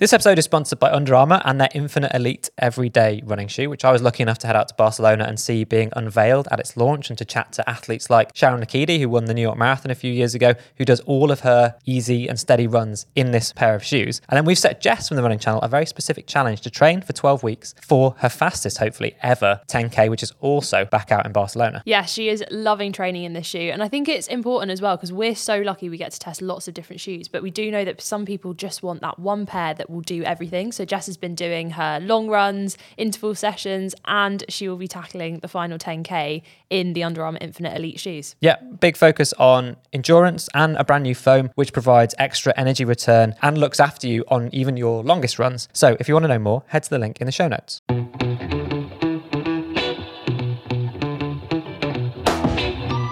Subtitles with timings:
[0.00, 3.84] This episode is sponsored by Under Armour and their Infinite Elite Everyday running shoe, which
[3.84, 6.74] I was lucky enough to head out to Barcelona and see being unveiled at its
[6.74, 9.90] launch and to chat to athletes like Sharon Lokedi, who won the New York Marathon
[9.90, 13.52] a few years ago, who does all of her easy and steady runs in this
[13.52, 14.22] pair of shoes.
[14.30, 17.02] And then we've set Jess from the running channel a very specific challenge to train
[17.02, 21.32] for 12 weeks for her fastest, hopefully, ever 10K, which is also back out in
[21.32, 21.82] Barcelona.
[21.84, 23.68] Yeah, she is loving training in this shoe.
[23.70, 26.40] And I think it's important as well because we're so lucky we get to test
[26.40, 27.28] lots of different shoes.
[27.28, 30.22] But we do know that some people just want that one pair that will do
[30.24, 30.72] everything.
[30.72, 35.40] So Jess has been doing her long runs, interval sessions, and she will be tackling
[35.40, 38.36] the final 10K in the Under Armour Infinite Elite shoes.
[38.40, 43.34] Yeah, big focus on endurance and a brand new foam, which provides extra energy return
[43.42, 45.68] and looks after you on even your longest runs.
[45.72, 47.80] So if you want to know more, head to the link in the show notes.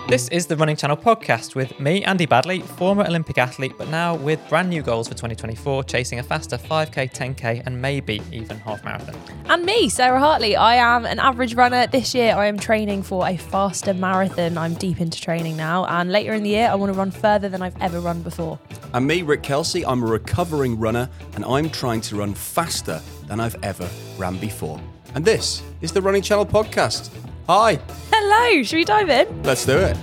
[0.09, 4.15] This is the Running Channel podcast with me, Andy Baddeley, former Olympic athlete, but now
[4.15, 8.83] with brand new goals for 2024, chasing a faster 5k, 10k, and maybe even half
[8.85, 9.15] marathon.
[9.51, 10.57] And me, Sarah Hartley.
[10.57, 11.87] I am an average runner.
[11.89, 14.57] This year, I am training for a faster marathon.
[14.57, 15.85] I'm deep into training now.
[15.85, 18.59] And later in the year, I want to run further than I've ever run before.
[18.95, 23.41] And me, Rick Kelsey, I'm a recovering runner and I'm trying to run faster than
[23.41, 24.81] I've ever ran before.
[25.15, 27.11] And this is the Running Channel podcast.
[27.49, 27.79] Hi,
[28.13, 29.43] Hello, should we dive in?
[29.43, 29.97] let's do it.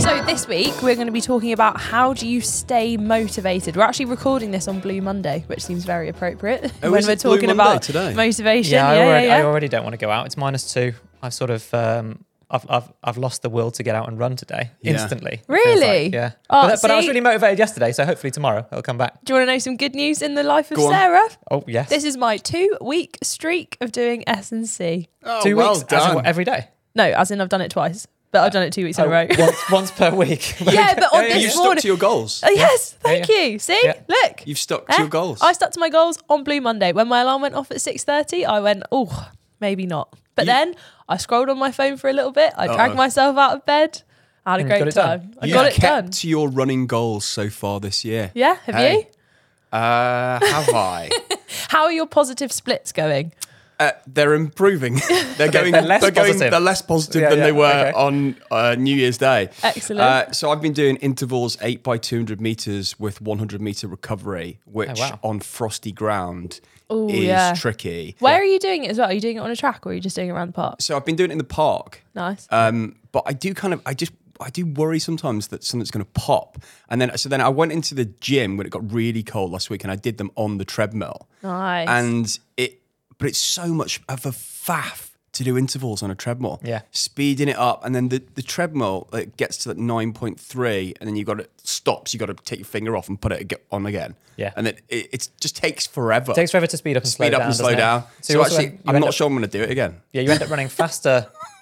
[0.00, 3.76] So this week we're going to be talking about how do you stay motivated.
[3.76, 7.12] We're actually recording this on Blue Monday, which seems very appropriate Oh, when is we're
[7.12, 8.12] it Blue talking Monday about today?
[8.14, 8.72] motivation.
[8.74, 10.26] Yeah, I, already, yeah, I already don't want to go out.
[10.26, 10.94] It's minus two.
[11.22, 11.72] I've sort of.
[11.72, 12.24] Um,
[12.54, 14.92] I've, I've, I've lost the will to get out and run today Yeah.
[14.92, 15.42] instantly.
[15.48, 16.04] Really?
[16.04, 16.30] like, yeah.
[16.48, 19.22] Oh, but, but I was really motivated yesterday, so hopefully tomorrow it'll come back.
[19.24, 20.92] Do you want to know some good news in the life of Go on.
[20.92, 21.28] Sarah?
[21.50, 21.88] Oh, yes.
[21.90, 25.08] This is my two-week streak of doing S and C.
[25.24, 26.14] Oh, two well weeks as in done.
[26.16, 26.68] what, every day.
[26.94, 29.08] No, as in I've done it twice, but I've done it two weeks in Oh,
[29.08, 29.26] a row.
[29.36, 30.60] once, once per week.
[30.60, 32.40] yeah, but on Yeah, yeah, You've this stuck to your goals.
[32.46, 33.36] Oh, yes, Yeah, thank yeah.
[33.46, 33.58] you.
[33.58, 33.94] See, Yeah.
[34.06, 34.42] look.
[34.46, 34.98] You've stuck to Eh?
[34.98, 35.40] your goals.
[35.42, 36.92] I stuck to my goals on Blue Monday.
[36.92, 40.16] When my alarm went off at 6.30, I went, oh, maybe not.
[40.34, 40.74] But You- then
[41.08, 42.52] I scrolled on my phone for a little bit.
[42.56, 42.96] I dragged Uh-oh.
[42.96, 44.02] myself out of bed.
[44.46, 45.20] I had a And great got it done.
[45.20, 45.34] time.
[45.40, 46.10] I You've got it kept done.
[46.10, 48.30] to your running goals so far this year.
[48.34, 48.94] Yeah, have Hey.
[48.96, 49.78] you?
[49.78, 51.10] Uh, have I?
[51.68, 53.32] How are your positive splits going?
[53.80, 54.94] Uh, they're improving.
[55.36, 55.72] They're going.
[55.72, 56.14] they're less going.
[56.14, 56.50] positive.
[56.52, 57.92] They're less positive Yeah, than yeah, they were okay.
[57.92, 59.48] on uh, New Year's Day.
[59.64, 60.00] Excellent.
[60.00, 63.88] Uh, so I've been doing intervals eight by two hundred meters with one hundred meter
[63.88, 65.18] recovery, which wow.
[65.24, 66.60] on frosty ground
[66.92, 67.54] Ooh, is yeah.
[67.54, 68.14] tricky.
[68.20, 69.08] Where are you doing it as well?
[69.08, 70.52] Are you doing it on a track or are you just doing it around the
[70.52, 70.80] park?
[70.80, 72.46] So I've been doing it in the park, Nice.
[72.50, 76.04] um, but I do kind of, I just, I do worry sometimes that something's going
[76.04, 76.58] to pop.
[76.90, 79.68] And then, so then I went into the gym when it got really cold last
[79.70, 81.26] week, and I did them on the treadmill.
[81.42, 81.88] nice.
[81.88, 82.80] and it
[83.18, 86.82] but it's so much of a faff to do intervals on a treadmill Yeah.
[86.92, 91.16] speeding it up and then the, the treadmill it gets to that 9.3 and then
[91.16, 93.84] you've got it stops You've got to take your finger off and put it on
[93.84, 94.52] again Yeah.
[94.56, 97.26] and then it, it just takes forever It takes forever to speed up and slow
[97.26, 97.46] speed up down.
[97.48, 99.62] and slow down so, also actually end- i'm not up- sure i'm going to do
[99.64, 101.26] it again Yeah, you end up running faster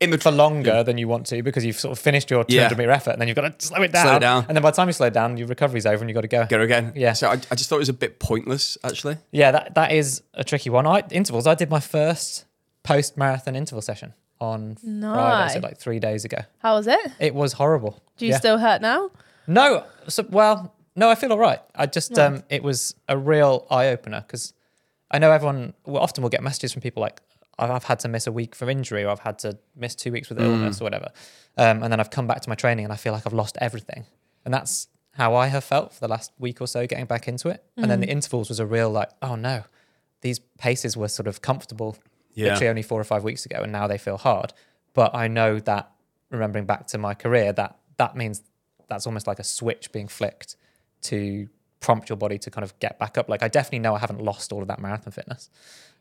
[0.00, 2.70] in the for longer than you want to because you've sort of finished your 200
[2.72, 2.76] Yeah.
[2.76, 4.04] meter effort and then you've got to slow it down.
[4.06, 4.44] Slow it down.
[4.46, 6.20] And then by the time you slow it down, your recovery's over and you've got
[6.20, 6.44] to go.
[6.46, 7.14] go again Yeah.
[7.14, 10.22] so I, I just thought it was a bit pointless actually Yeah, that, that is
[10.34, 10.86] a tricky one.
[10.86, 12.44] I, intervals, I did my first
[12.82, 15.62] post marathon interval session on Friday, so Nice.
[15.62, 16.38] like three days ago.
[16.58, 17.00] How was it?
[17.18, 18.02] It was horrible.
[18.18, 18.38] Do you Yeah.
[18.38, 19.10] still hurt now?
[19.46, 21.60] No, so, well, no, I feel all right.
[21.74, 24.52] I just, um, it was a real eye opener because
[25.10, 27.22] I know everyone, well, often will get messages from people like,
[27.58, 30.12] I've I've had to miss a week for injury or I've had to miss two
[30.12, 31.10] weeks with illness or whatever.
[31.56, 33.56] Um, and then I've come back to my training and I feel like I've lost
[33.60, 34.04] everything.
[34.44, 37.48] And that's how I have felt for the last week or so getting back into
[37.48, 37.64] it.
[37.76, 39.64] And then the intervals was a real like, oh no,
[40.20, 41.96] these paces were sort of comfortable
[42.34, 42.50] Yeah.
[42.52, 44.52] literally only four or five weeks ago and now they feel hard.
[44.92, 45.90] But I know that
[46.30, 48.42] remembering back to my career, that that means
[48.88, 50.56] that's almost like a switch being flicked
[51.02, 51.48] to
[51.86, 53.28] prompt your body to kind of get back up.
[53.28, 55.48] Like I definitely know I haven't lost all of that marathon fitness.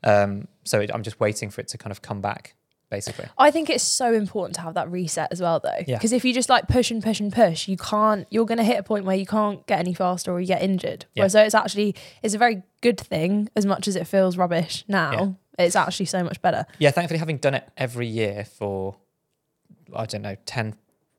[0.04, 2.56] Um, so it, I'm just waiting for it to kind of come back,
[2.90, 3.28] basically.
[3.38, 5.84] I think it's so important to have that reset as well, though.
[5.86, 5.98] Yeah.
[5.98, 8.26] Because if you just like push and push and push, you can't.
[8.32, 10.64] You're going to hit a point where you can't get any faster or you get
[10.64, 11.06] injured.
[11.14, 11.28] Yeah.
[11.28, 11.94] So it's actually
[12.24, 13.50] it's a very good thing.
[13.56, 16.66] As much as it feels rubbish now, it's actually so much better.
[16.80, 18.96] Yeah, thankfully, having done it every year for
[19.96, 20.74] I don't know ten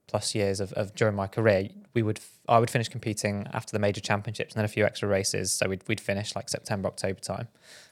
[0.07, 3.79] plus years of, of during my career, we would I would finish competing after the
[3.79, 5.53] major championships and then a few extra races.
[5.53, 7.49] So we'd we'd finish like September October time.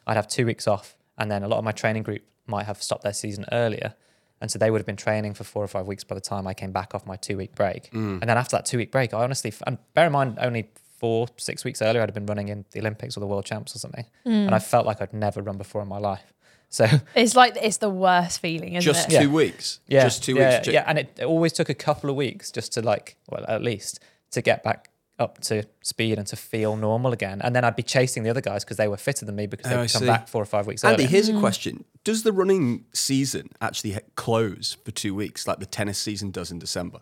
[0.07, 2.83] I'd have two weeks off, and then a lot of my training group might have
[2.83, 3.95] stopped their season earlier.
[4.41, 6.47] And so they would have been training for four or five weeks by the time
[6.47, 7.91] I came back off my two week break.
[7.93, 8.21] Mm.
[8.21, 11.29] And then after that two week break, I honestly, and bear in mind, only four,
[11.39, 13.79] six weeks earlier, I'd have been running in the Olympics or the World Champs or
[13.79, 14.05] something.
[14.27, 14.47] Mm.
[14.47, 16.34] And I felt like I'd never run before in my life.
[16.75, 19.19] So It's like it's the worst feeling, isn't just it?
[19.21, 19.33] two Yeah.
[19.33, 22.11] weeks Yeah, just two yeah, weeks ju- Yeah, and it, it always took a couple
[22.11, 24.01] of weeks just to like, well, at least
[24.33, 24.91] to get back
[25.21, 27.41] up to speed and to feel normal again.
[27.45, 29.67] And then I'd be chasing the other guys because they were fitter than me because
[29.71, 30.07] Oh, they'd come see.
[30.07, 31.09] back four or five weeks Andy, earlier.
[31.09, 31.39] here's a mm.
[31.41, 36.51] question: Does the running season actually close for two weeks, like the tennis season does
[36.51, 36.99] in December?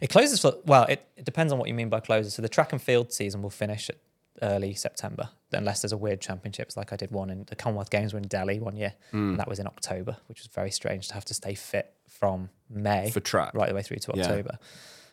[0.00, 2.34] It closes for well, it, it depends on what you mean by closes.
[2.34, 3.98] So the track and field season will finish at
[4.42, 8.12] early September, unless there's a weird championships like I did one in the Commonwealth Games
[8.12, 9.30] were in Delhi one year, Hmm.
[9.30, 12.50] and that was in October, which was very strange to have to stay fit from
[12.68, 13.54] May For track.
[13.54, 14.22] right the way through to Yeah.
[14.24, 14.58] October.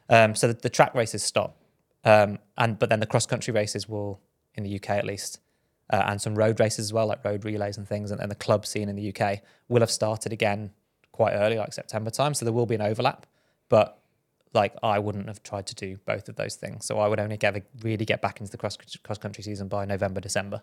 [0.10, 1.58] Um, so the, the track races stop,
[2.04, 4.20] um, and but then the cross country races will
[4.56, 5.40] in the UK at least,
[5.90, 8.36] uh, and some road races as well, like road relays and things, and, and the
[8.36, 10.72] club scene in the UK will have started again
[11.12, 12.34] quite early, like September time.
[12.34, 13.26] So there will be an overlap,
[13.70, 14.00] but
[14.56, 16.86] like I wouldn't have tried to do both of those things.
[16.86, 19.86] So I would only get really get back into the cross cross country season by
[19.86, 20.62] November December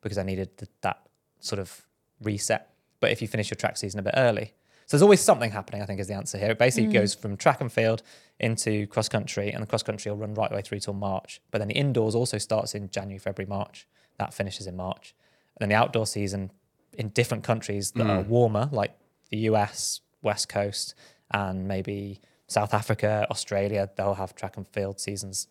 [0.00, 1.06] because I needed th- that
[1.40, 1.86] sort of
[2.22, 2.70] reset.
[3.00, 4.54] But if you finish your track season a bit early,
[4.86, 5.82] so there's always something happening.
[5.82, 6.50] I think is the answer here.
[6.50, 6.94] It basically mm.
[6.94, 8.02] goes from track and field
[8.40, 11.40] into cross country, and the cross country will run right the way through till March.
[11.50, 13.86] But then the indoors also starts in January, February, March.
[14.18, 15.14] That finishes in March,
[15.56, 16.50] and then the outdoor season
[16.96, 18.28] in different countries that are mm.
[18.28, 18.96] warmer, like
[19.30, 20.94] the US, West Coast,
[21.30, 25.48] and maybe South Africa, Australia, they'll have track and field seasons.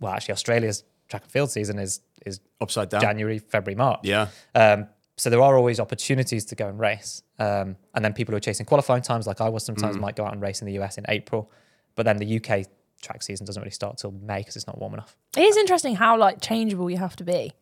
[0.00, 3.00] Well, actually, Australia's track and field season is is Upside down.
[3.00, 4.00] January, February, March.
[4.02, 4.28] Yeah.
[4.54, 7.22] Um, so there are always opportunities to go and race.
[7.38, 10.00] Um, and then people who are chasing qualifying times, like I was sometimes, Mm.
[10.00, 11.50] might go out and race in the US in April.
[11.94, 12.66] But then the UK
[13.00, 15.16] track season doesn't really start till May because it's not warm enough.
[15.36, 17.52] It is interesting how like changeable you have to be.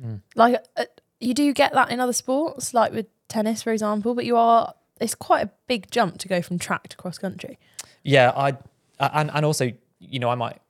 [0.00, 0.20] Mm.
[0.36, 0.84] Like uh,
[1.20, 4.14] you do get that in other sports, like with tennis, for example.
[4.14, 7.58] But you are it's quite a big jump to go from track to cross country.
[8.02, 8.56] Yeah, I
[9.00, 10.60] and and also you know I might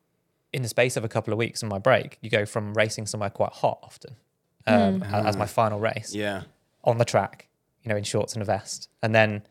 [0.52, 3.06] in the space of a couple of weeks in my break, you go from racing
[3.06, 4.16] somewhere quite hot often
[4.66, 6.42] um, a- as my final race Yeah.
[6.84, 7.48] on the track,
[7.82, 9.42] you know, in shorts and a vest, and then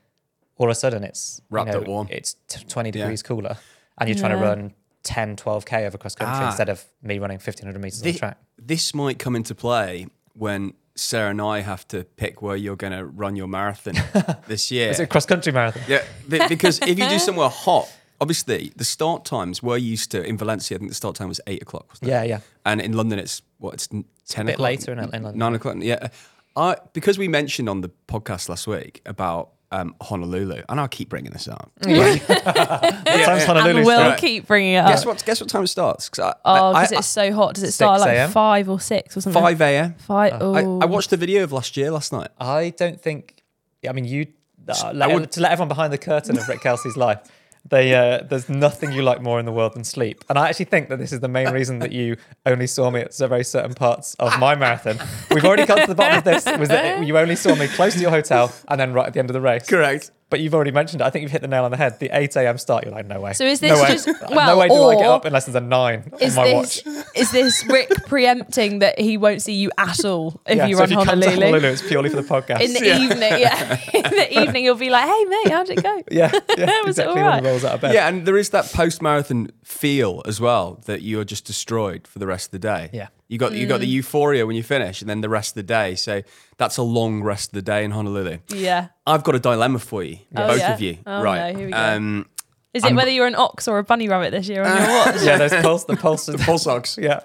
[0.57, 2.07] all of a sudden it's you know, up warm.
[2.09, 3.03] It's t- twenty Yeah.
[3.03, 3.57] degrees cooler,
[3.97, 4.73] and you're trying to run
[5.03, 6.47] 10, 12 k over cross country Ah.
[6.47, 8.37] instead of me running fifteen hundred meters on the track.
[8.57, 12.93] This might come into play when Sarah and I have to pick where you're going
[12.93, 13.95] to run your marathon
[14.47, 14.89] this year.
[14.91, 15.83] Is it a cross country marathon?
[15.87, 16.03] Yeah,
[16.47, 20.75] because if you do somewhere hot, obviously the start times we're used to in Valencia.
[20.75, 21.87] I think the start time was eight o'clock.
[21.89, 22.11] Wasn't it?
[22.11, 22.39] Yeah, yeah.
[22.65, 25.37] and in London it's what it's n- ten bit o'clock, later in- in London.
[25.37, 25.75] nine o'clock.
[25.79, 26.07] Yeah,
[26.55, 31.09] I because we mentioned on the podcast last week about um, Honolulu, and I'll keep
[31.09, 31.71] bringing this up.
[31.85, 34.19] What time's Honolulu and we'll start?
[34.19, 35.07] keep bringing it Guess up.
[35.07, 35.25] what?
[35.25, 36.09] Guess what time it starts?
[36.09, 37.55] 'Cause I- Oh, I- because I- it's so hot.
[37.55, 39.41] Does it start 6 like five or six or something?
[39.41, 39.95] five a.m.
[39.99, 40.33] Five.
[40.33, 42.29] I, Oh, I watched the video of last year last night.
[42.39, 43.43] I don't think.
[43.87, 44.27] I mean, you
[44.67, 47.19] uh, I let, would- to let everyone behind the curtain of Rick Kelsey's life.
[47.67, 50.65] They, uh, there's nothing you like more in the world than sleep, and I actually
[50.65, 52.15] think that this is the main reason that you
[52.45, 54.99] only saw me at very certain parts of my marathon.
[55.31, 56.45] We've already got to the bottom of this.
[56.59, 59.19] Was that you only saw me close to your hotel and then right at the
[59.19, 59.65] end of the race?
[59.67, 60.11] Correct.
[60.29, 61.05] But you've already mentioned it.
[61.05, 61.99] I think you've hit the nail on the head.
[61.99, 62.57] The 8 a.m.
[62.57, 62.83] start.
[62.83, 63.33] You're like, no way.
[63.33, 63.87] So is no this way.
[63.89, 66.83] just- no way do I get up unless there's a nine on my this watch.
[67.15, 70.79] is this Rick preempting that he won't see you at all if Yeah, you so
[70.79, 71.45] run if you come to Honolulu?
[71.45, 72.61] Honolulu, it's purely for the podcast.
[72.61, 73.79] In the evening, yeah.
[73.93, 77.21] In the evening, you'll be like, "Hey, mate, how'd it go?" yeah, yeah, Was exactly.
[77.21, 77.93] all When he rolls out of bed.
[77.93, 82.19] Yeah, and there is that post marathon feel as well that you're just destroyed for
[82.19, 82.89] the rest of the day.
[82.93, 83.09] Yeah.
[83.27, 83.97] You got you got the mm.
[83.97, 85.95] euphoria when you finish and then the rest of the day.
[85.95, 86.21] So
[86.57, 88.37] that's a long rest of the day in Honolulu.
[88.49, 88.89] Yeah.
[89.07, 90.73] I've got a dilemma for you, Oh, both yeah?
[90.73, 90.97] of you.
[91.05, 91.51] Oh, right.
[91.53, 91.77] no, here we go.
[91.77, 92.25] Um
[92.73, 94.87] Is it I'm- whether you're an ox or a bunny rabbit this year on your
[95.05, 95.21] watch?
[95.23, 96.97] yeah, those pulse, the pulse, the pulse ox.
[97.01, 97.21] Yeah,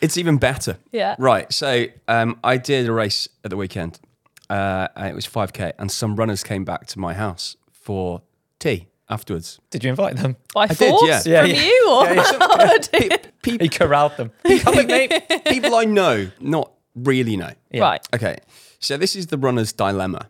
[0.00, 0.78] It's even better.
[0.90, 1.14] Yeah.
[1.18, 1.52] Right.
[1.52, 4.00] So um, I did a race at the weekend.
[4.50, 8.20] Uh, and it was 5K, and some runners came back to my house for
[8.58, 9.58] tea afterwards.
[9.70, 10.36] did you invite them?
[10.52, 11.22] By did, force yeah.
[11.24, 11.62] Yeah, from yeah.
[11.62, 13.08] you, or Pe-
[13.42, 14.30] pe- He corralled them.
[14.60, 15.08] Come with me.
[15.46, 17.52] people I know, not really know.
[17.70, 17.80] Yeah.
[17.82, 18.06] right?
[18.14, 18.36] Okay.
[18.78, 20.28] So this is the runner's dilemma.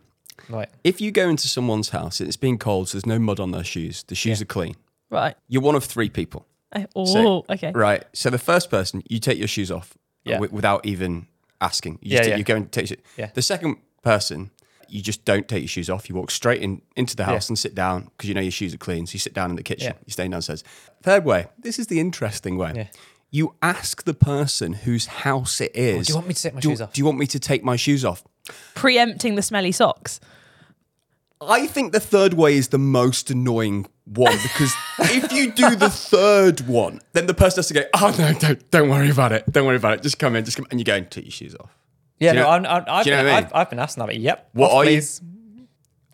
[0.53, 0.69] Right.
[0.83, 3.51] If you go into someone's house and it's been cold, so there's no mud on
[3.51, 4.43] their shoes, the shoes Yeah.
[4.43, 4.75] are clean.
[5.09, 5.35] Right.
[5.47, 6.45] You're one of three people.
[6.71, 7.71] Uh, Oh, So- okay.
[7.73, 8.03] Right.
[8.13, 9.95] So the first person, you take your shoes off
[10.25, 10.35] Yeah.
[10.35, 11.27] wi- without even
[11.61, 11.99] asking.
[12.01, 12.37] You, just Yeah, yeah.
[12.37, 13.29] you go and take your, Yeah.
[13.33, 14.51] The second person,
[14.89, 16.07] you just don't take your shoes off.
[16.09, 17.51] You walk straight in into the house Yeah.
[17.53, 19.07] and sit down because you know your shoes are clean.
[19.07, 19.93] So you sit down in the kitchen.
[19.95, 19.99] Yeah.
[20.05, 20.63] You're staying downstairs.
[21.01, 22.73] Third way, this is the interesting way.
[22.75, 22.87] Yeah.
[23.31, 25.97] You ask the person whose house it is.
[25.97, 26.93] Oh, do you want me to take my do, shoes off?
[26.93, 28.23] Do you want me to take my shoes off?
[28.75, 30.19] Preempting the smelly socks.
[31.49, 35.89] I think the third way is the most annoying one because if you do the
[35.89, 39.51] third one, then the person has to go, oh no, don't, don't worry about it.
[39.51, 40.01] Don't worry about it.
[40.03, 41.77] Just come in, just come and you go and take your shoes off.
[42.19, 43.45] Yeah, you no, know- I'm, I'm, I've, you been, what I mean?
[43.45, 44.15] I've, I've been asked that.
[44.15, 44.49] Yep.
[44.53, 45.21] What off, are you- please.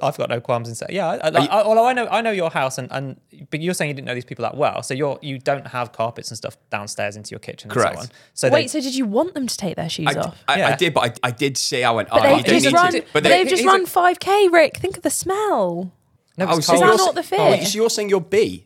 [0.02, 1.08] I've got no qualms in saying, yeah.
[1.08, 3.62] I, I, like, you- I- although I know, I know your house, and, and but
[3.62, 6.30] you're saying you didn't know these people that well, so you're you don't have carpets
[6.30, 7.70] and stuff downstairs into your kitchen.
[7.70, 8.00] Correct.
[8.00, 8.10] And so on.
[8.34, 10.44] So Wait, they, so did you want them to take their shoes I, off?
[10.48, 12.76] I, I did, but I, I did say I went, But oh, they've don't just
[12.76, 12.92] run.
[12.94, 13.02] to.
[13.02, 14.48] But But they've just run five k.
[14.48, 15.92] Rick, think of the smell.
[16.38, 16.74] no, oh, it's so.
[16.76, 17.40] Is that not the oh, fear?
[17.62, 18.66] oh, so you're saying you're B?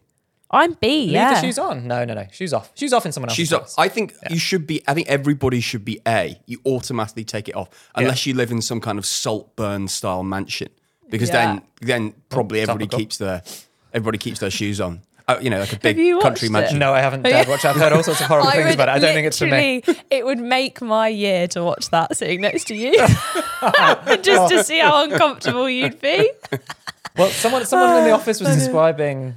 [0.55, 1.05] I'm B.
[1.05, 1.33] Leave Yeah.
[1.33, 1.87] the shoes on.
[1.87, 2.27] No, no, no.
[2.31, 2.69] Shoes off.
[2.75, 3.57] Shoes off in someone else's She's.
[3.57, 3.73] place.
[3.75, 4.83] I think you should be.
[4.87, 6.39] I think everybody should be A.
[6.45, 10.69] You automatically take it off unless you live in some kind of Saltburn style mansion,
[11.13, 11.45] because Yeah.
[11.45, 12.99] then then probably everybody topical.
[12.99, 13.41] keeps their
[13.93, 15.01] everybody keeps their shoes on.
[15.25, 16.51] Uh, you know, like a big country watched it?
[16.51, 16.79] mansion.
[16.79, 17.63] No, I haven't dared watch.
[17.63, 18.91] I've heard all sorts of horrible things about it.
[18.91, 19.81] I don't think it's for me.
[20.11, 22.91] It would make my year to watch that sitting next to you,
[24.21, 26.29] just to see how uncomfortable you'd be.
[27.17, 29.35] Well, someone someone in the office was describing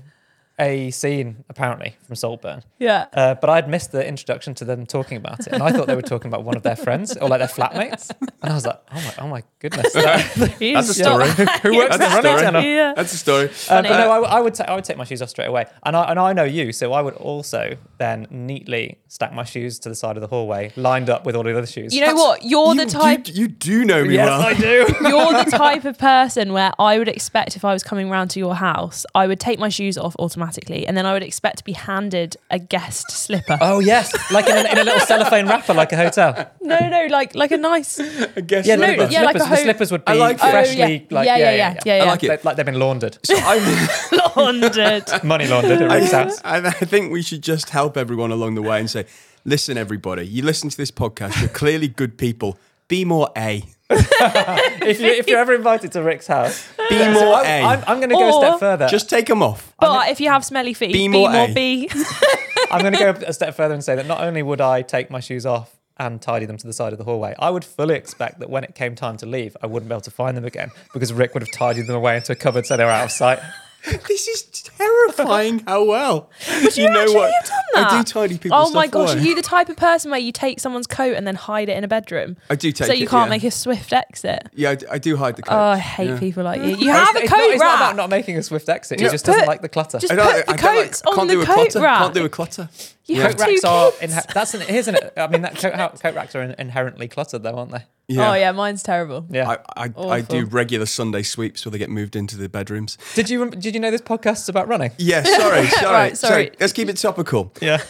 [0.58, 2.62] a scene apparently from Saltburn.
[2.78, 3.06] Yeah.
[3.12, 5.94] Uh, but I'd missed the introduction to them talking about it, and I thought they
[5.94, 8.10] were talking about one of their friends or like their flatmates.
[8.20, 11.28] And I was like, "Oh my, oh my goodness!" That's a story.
[11.62, 12.74] Who works That's a at the running story.
[12.74, 12.92] Yeah.
[12.96, 13.48] That's a story.
[13.68, 15.48] Um, but no, I, w- I would ta- I would take my shoes off straight
[15.48, 19.44] away, and I and I know you, so I would also then neatly stack my
[19.44, 21.94] shoes to the side of the hallway, lined up with all the other shoes.
[21.94, 22.44] You know what?
[22.44, 23.28] You're you, the type.
[23.28, 24.40] You, you do know me yes, well.
[24.42, 24.86] I do.
[25.02, 28.38] You're the type of person where I would expect if I was coming round to
[28.38, 30.45] your house, I would take my shoes off automatically,
[30.86, 33.58] and then I would expect to be handed a guest slipper.
[33.60, 36.50] oh yes, like in a, in a little cellophane wrapper, like a hotel.
[36.66, 38.00] No, no, like like a nice.
[38.36, 38.66] I guess.
[38.66, 40.42] Yeah, no, no, the yeah, like a slippers, the slippers would be I like it.
[40.42, 41.16] Oh, freshly, yeah.
[41.16, 42.04] like Yeah, yeah, yeah, yeah, yeah, I yeah.
[42.04, 42.28] like it.
[42.28, 45.04] Like, like they've been laundered, I, Laundered.
[45.22, 46.40] money laundered at Rick's I, house.
[46.44, 49.06] I, I think we should just help everyone along the way and say,
[49.44, 51.38] listen, everybody, you listen to this podcast.
[51.40, 52.58] You're clearly good people.
[52.88, 53.62] Be more A.
[53.88, 57.62] If, you, if you're ever invited to Rick's house, Be So more I, A.
[57.62, 58.88] I'm, I'm going to go a step further.
[58.88, 59.72] Just take them off.
[59.78, 61.54] But if you have smelly feet, Be be, more more, A.
[61.54, 61.88] B.
[62.70, 65.10] I'm going to go a step further and say that not only would I take
[65.10, 67.94] my shoes off and tidy them to the side of the hallway, I would fully
[67.94, 70.44] expect that when it came time to leave, I wouldn't be able to find them
[70.44, 73.04] again because Rick would have tidied them away into a cupboard so they were out
[73.04, 73.38] of sight.
[74.08, 76.30] This is terrifying how well.
[76.62, 77.76] But you actually have done that?
[77.76, 78.06] I that?
[78.06, 79.22] do tidy people's Oh my stuff gosh, away.
[79.22, 81.76] are you the type of person where you take someone's coat and then hide it
[81.76, 82.36] in a bedroom?
[82.50, 83.30] I do take so you it, can't yeah.
[83.30, 84.48] make a swift exit.
[84.54, 85.54] Yeah, I d- I, do hide the coat.
[85.54, 86.18] Oh, I hate yeah.
[86.18, 86.68] people like you.
[86.68, 88.98] You It's- have a it's coat not, It's not about not making a swift exit.
[89.00, 89.12] He Yeah.
[89.12, 89.98] just doesn't like the clutter.
[89.98, 91.80] just I put the I don't like- coats on can't the do a coat clutter.
[91.80, 91.98] rack.
[91.98, 92.68] Can't do a clutter.
[93.06, 93.22] You Yeah.
[93.22, 94.14] have coat two racks are kids.
[94.14, 95.12] inhe- that's an, isn't it?
[95.16, 97.84] I mean, that coat, how- coat racks are in, inherently cluttered, though, aren't they?
[98.18, 99.26] Oh yeah, mine's terrible.
[99.30, 99.48] Yeah.
[99.76, 100.50] I, I, I do Awful.
[100.50, 102.98] regular Sunday sweeps where they get moved into the bedrooms.
[103.14, 104.92] did you rem- did you know this podcast's about running?
[104.98, 106.50] Yeah, sorry, sorry, Right, sorry.
[106.60, 107.52] Let's keep it topical.
[107.60, 107.82] Yeah.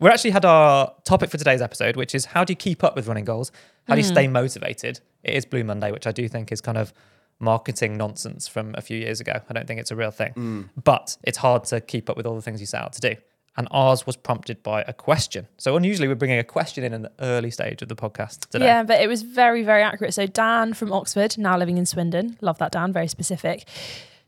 [0.00, 2.94] We actually had our topic for today's episode, which is how do you keep up
[2.96, 3.52] with running goals?
[3.88, 4.12] How do you hmm.
[4.12, 5.00] stay motivated?
[5.22, 6.92] It is Blue Monday, which I do think is kind of
[7.38, 9.40] marketing nonsense from a few years ago.
[9.48, 10.32] I don't think it's a real thing.
[10.32, 10.62] Hmm.
[10.82, 13.16] But it's hard to keep up with all the things you set out to do.
[13.56, 15.46] And ours was prompted by a question.
[15.58, 18.64] So unusually we're bringing a question in in the early stage of the podcast today.
[18.64, 20.12] Yeah, but it was very, very accurate.
[20.12, 23.64] So Dan from Oxford, now living in Swindon, love that Dan, very specific.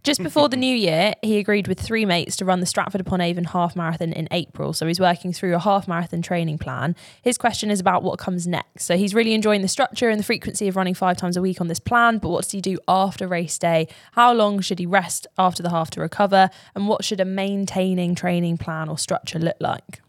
[0.06, 3.20] Just before the new year, he agreed with three mates to run the Stratford upon
[3.20, 4.72] Avon half marathon in April.
[4.72, 6.94] So he's working through a half marathon training plan.
[7.22, 8.84] His question is about what comes next.
[8.84, 11.60] So he's really enjoying the structure and the frequency of running five times a week
[11.60, 12.18] on this plan.
[12.18, 13.88] But what does he do after race day?
[14.12, 16.50] How long should he rest after the half to recover?
[16.76, 20.02] And what should a maintaining training plan or structure look like?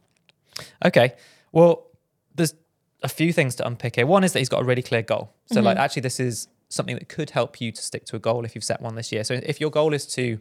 [0.85, 1.15] Okay.
[1.51, 1.87] Well,
[2.35, 2.53] there's
[3.01, 4.05] a few things to unpick here.
[4.05, 5.33] One is that he's got a really clear goal.
[5.51, 5.83] So, like, mm-hmm.
[5.83, 8.63] actually, this is something that could help you to stick to a goal if you've
[8.63, 9.23] set one this year.
[9.23, 10.39] So, if your goal is to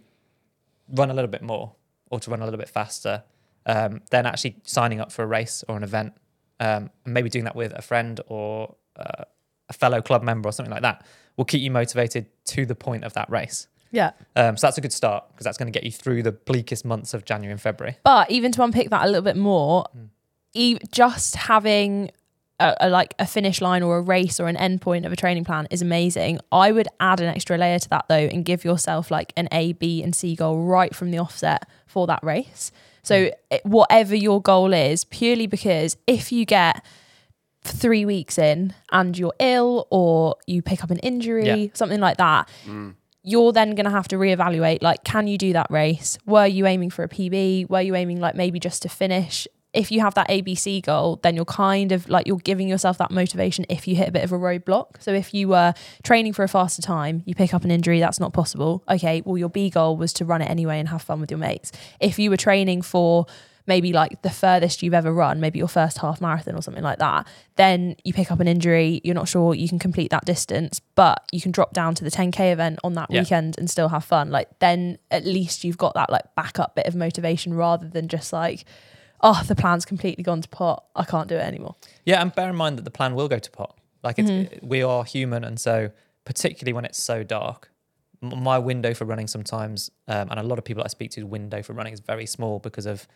[0.88, 1.75] run a little bit more
[2.11, 3.25] or to run a little bit faster,
[3.66, 6.12] um, then actually signing up for a race or an event,
[6.61, 9.25] um, and maybe doing that with a friend or uh,
[9.68, 11.04] a fellow club member or something like that,
[11.37, 13.66] will keep you motivated to the point of that race.
[13.90, 14.12] Yeah.
[14.35, 16.85] Um, so that's a good start because that's going to get you through the bleakest
[16.85, 17.97] months of January and February.
[18.04, 19.87] But even to unpick that a little bit more,
[20.54, 22.11] e- just having
[22.58, 25.16] a, a like a finish line or a race or an end point of a
[25.16, 26.38] training plan is amazing.
[26.50, 29.72] I would add an extra layer to that though and give yourself like an A,
[29.75, 32.72] B, and C goal right from the offset for that race.
[33.02, 33.32] So mm.
[33.50, 36.84] it, whatever your goal is, purely because if you get
[37.62, 41.68] three weeks in and you're ill or you pick up an injury, Yeah.
[41.75, 42.94] something like that, mm.
[43.22, 46.18] you're then going to have to reevaluate like, can you do that race?
[46.26, 47.68] Were you aiming for a PB?
[47.68, 49.46] Were you aiming like maybe just to finish?
[49.76, 53.11] If you have that ABC goal, then you're kind of like you're giving yourself that
[53.11, 55.00] motivation if you hit a bit of a roadblock.
[55.02, 58.18] So if you were training for a faster time, you pick up an injury, that's
[58.18, 58.83] not possible.
[58.88, 61.38] Okay, well, your B goal was to run it anyway and have fun with your
[61.38, 61.73] mates.
[62.00, 63.26] If you were training for
[63.68, 67.00] maybe like the furthest you've ever run, maybe your first half marathon or something like
[67.00, 70.80] that, then you pick up an injury, you're not sure you can complete that distance,
[70.95, 73.21] but you can drop down to the 10k event on that Yeah.
[73.23, 74.30] weekend and still have fun.
[74.30, 78.33] Like then at least you've got that like backup bit of motivation rather than just
[78.33, 78.64] like,
[79.28, 80.85] oh, the plan's completely gone to pot.
[80.95, 81.75] I can't do it anymore.
[82.04, 83.76] Yeah, and bear in mind that the plan will go to pot.
[84.02, 84.30] Like it's
[84.62, 85.90] we are human, and so
[86.25, 87.71] particularly when it's so dark,
[88.23, 91.25] m- my window for running sometimes, um, and a lot of people I speak to's
[91.25, 93.06] window for running is very small because of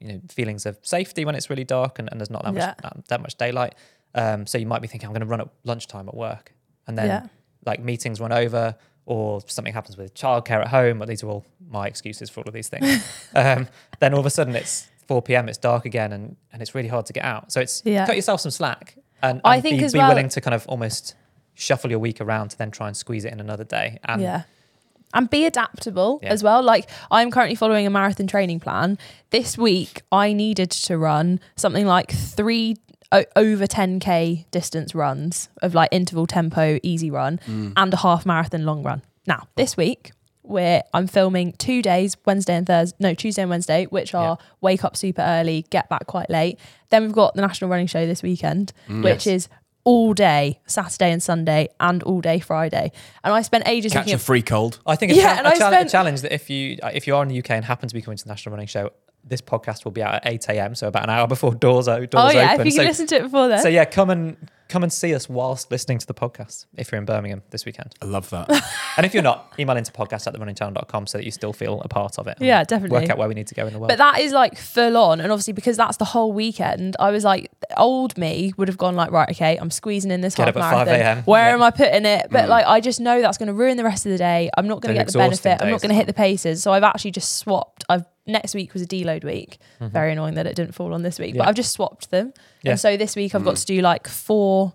[0.00, 2.62] you know feelings of safety when it's really dark and, and there's not that much
[2.62, 2.74] Yeah.
[2.82, 3.74] that, that much daylight.
[4.14, 6.52] Um, so you might be thinking I'm going to run at lunchtime at work,
[6.86, 7.26] and then Yeah.
[7.64, 8.74] like meetings run over
[9.06, 12.48] or something happens with childcare at home, but these are all my excuses for all
[12.48, 13.66] of these things, um,
[14.00, 16.88] then all of a sudden it's 4 p.m., it's dark again, and, and it's really
[16.88, 17.50] hard to get out.
[17.50, 18.06] So it's Yeah.
[18.06, 20.66] cut yourself some slack and, I think be, as be well- willing to kind of
[20.68, 21.14] almost
[21.54, 23.98] shuffle your week around to then try and squeeze it in another day.
[24.04, 24.42] And yeah.
[25.14, 26.28] And be adaptable Yeah.
[26.28, 26.62] as well.
[26.62, 28.98] Like I'm currently following a marathon training plan.
[29.30, 32.76] This week I needed to run something like three
[33.10, 37.72] o- over 10k distance runs of like interval tempo easy run mm.
[37.76, 39.02] and a half marathon long run.
[39.26, 40.12] Now, this week
[40.48, 44.84] where I'm filming two days, Wednesday and Thursday, no, Tuesday and Wednesday, which are wake
[44.84, 46.58] up super early, get back quite late.
[46.90, 49.48] Then we've got the National Running Show this weekend, which is
[49.84, 52.92] all day Saturday and Sunday and all day Friday.
[53.24, 54.80] And I spent ages Catch a of free cold.
[54.86, 56.90] I think a, Yeah, cha- and a I chal- a challenge that if you uh,
[56.92, 58.66] if you are in the UK and happen to be coming to the National Running
[58.66, 58.90] Show,
[59.24, 60.74] this podcast will be out at 8 a.m.
[60.74, 62.66] So about an hour before doors, o- doors Oh yeah, open.
[62.66, 63.62] if you can so, listen to it before then.
[63.62, 64.36] so yeah, come and
[64.68, 67.94] come and see us whilst listening to the podcast if you're in Birmingham this weekend.
[68.02, 68.48] I love that.
[68.98, 71.88] And if you're not, email into podcast at therunningchannel.com so that you still feel a
[71.88, 72.36] part of it.
[72.40, 72.98] Yeah, definitely.
[72.98, 73.90] Work out where we need to go in the world.
[73.90, 77.22] but that is like full on, and obviously because that's the whole weekend, I was
[77.22, 80.56] like, old me would have gone like, right, okay, I'm squeezing in this Get half
[80.56, 80.94] up at marathon.
[80.94, 81.22] a.m..
[81.24, 81.54] Where Yeah.
[81.54, 82.26] am I putting it?
[82.28, 82.48] But mm.
[82.48, 84.50] like, I just know that's going to ruin the rest of the day.
[84.56, 85.64] I'm not going to get the exhausting benefit.
[85.64, 86.60] I'm not going to hit the paces.
[86.60, 87.84] So I've actually just swapped.
[87.88, 89.58] I've next week was a deload week.
[89.80, 91.48] Very annoying that it didn't fall on this week, but Mm-hmm.
[91.48, 92.32] I've just swapped them.
[92.62, 92.72] Yeah.
[92.72, 94.74] And so this week I've got to do like four,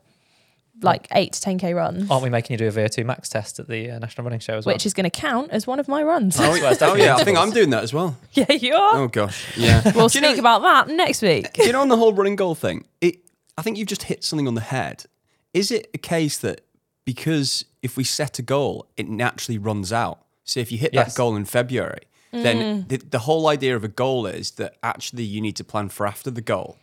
[0.82, 3.60] like eight to ten k runs, Aren't we making you do a VO2 max test
[3.60, 4.74] at the uh, National Running Show as well?
[4.76, 6.36] which is going to count as one of my runs.
[6.40, 8.18] Oh, yeah, oh yeah, I think I'm doing that as well.
[8.34, 8.98] yeah, you are.
[8.98, 9.82] Oh gosh, yeah.
[9.96, 11.54] We'll Do you know- speak about that next week.
[11.54, 12.86] Do you know on the whole running goal thing?
[13.02, 13.18] It,
[13.58, 15.06] I think you've just hit something on the head.
[15.54, 16.62] Is it a case that
[17.06, 20.20] because if we set a goal, it naturally runs out?
[20.44, 21.14] So if you hit Yes.
[21.14, 22.02] that goal in February,
[22.34, 25.90] then the, the whole idea of a goal is that actually you need to plan
[25.90, 26.78] for after the goal.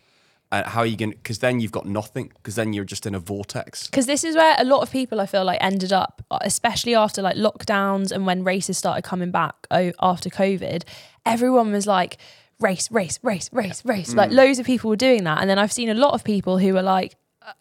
[0.51, 2.31] Uh, how are you going to, Because then you've got nothing.
[2.35, 3.87] Because then you're just in a vortex.
[3.87, 7.21] because this is where a lot of people I feel like ended up, especially after
[7.21, 10.83] like lockdowns and when races started coming back after COVID.
[11.25, 12.17] Everyone was like,
[12.59, 14.13] race, race, race, race, race.
[14.13, 16.57] Like loads of people were doing that, and then I've seen a lot of people
[16.57, 17.53] who were like, "Uh,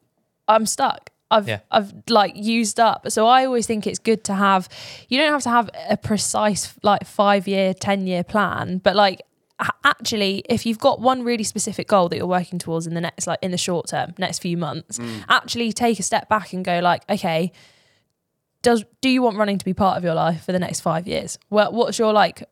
[0.49, 1.11] I'm stuck.
[1.31, 1.61] I've Yeah.
[1.71, 3.11] I've like used up.
[3.11, 4.69] So I always think it's good to have.
[5.09, 9.23] You don't have to have a precise like five year, ten year plan, but like
[9.85, 13.27] actually if you've got one really specific goal that you're working towards in the next
[13.27, 15.25] like in the short term next few months mm.
[15.29, 17.53] actually take a step back and go like okay
[18.63, 21.07] does do you want running to be part of your life for the next five
[21.07, 22.43] years well what's your like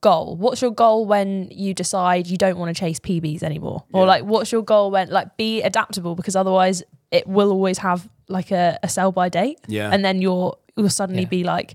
[0.00, 4.02] goal what's your goal when you decide you don't want to chase pbs anymore or
[4.02, 4.08] Yeah.
[4.08, 8.50] like what's your goal when like be adaptable because otherwise it will always have like
[8.50, 9.90] a, a sell by date Yeah.
[9.92, 11.28] and then you're you'll suddenly Yeah.
[11.28, 11.74] be like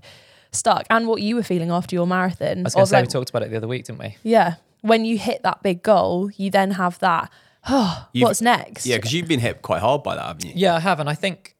[0.52, 3.08] stuck and what you were feeling after your marathon I was gonna say, like, we
[3.10, 4.16] talked about it the other week, didn't we?
[4.22, 4.54] yeah.
[4.82, 7.30] When you hit that big goal, you then have that,
[7.68, 8.84] oh, You've- what's next?
[8.84, 10.52] Yeah, because you've been hit quite hard by that, haven't you?
[10.56, 11.51] Yeah, I have, and I think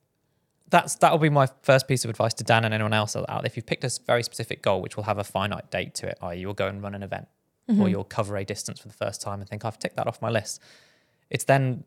[0.72, 3.26] that's that will be my first piece of advice to Dan and anyone else out.
[3.28, 3.40] there.
[3.44, 6.18] If you've picked a very specific goal, which will have a finite date to it,
[6.22, 7.28] i.e., you'll go and run an event,
[7.78, 10.20] or you'll cover a distance for the first time and think, "I've ticked that off
[10.20, 10.60] my list."
[11.30, 11.84] It's then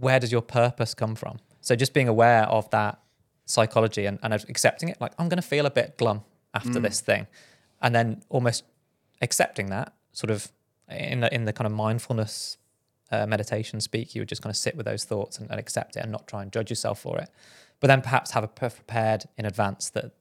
[0.00, 1.38] where does your purpose come from?
[1.60, 2.98] So just being aware of that
[3.46, 7.00] psychology and, and accepting it, like I'm going to feel a bit glum after this
[7.00, 7.26] thing,
[7.82, 8.64] and then almost
[9.20, 10.50] accepting that sort of
[10.88, 12.58] in the, in the kind of mindfulness
[13.10, 15.96] uh, meditation speak, you would just kind of sit with those thoughts and, and accept
[15.96, 17.28] it and not try and judge yourself for it.
[17.80, 20.12] But then perhaps have a pre- prepared in advance that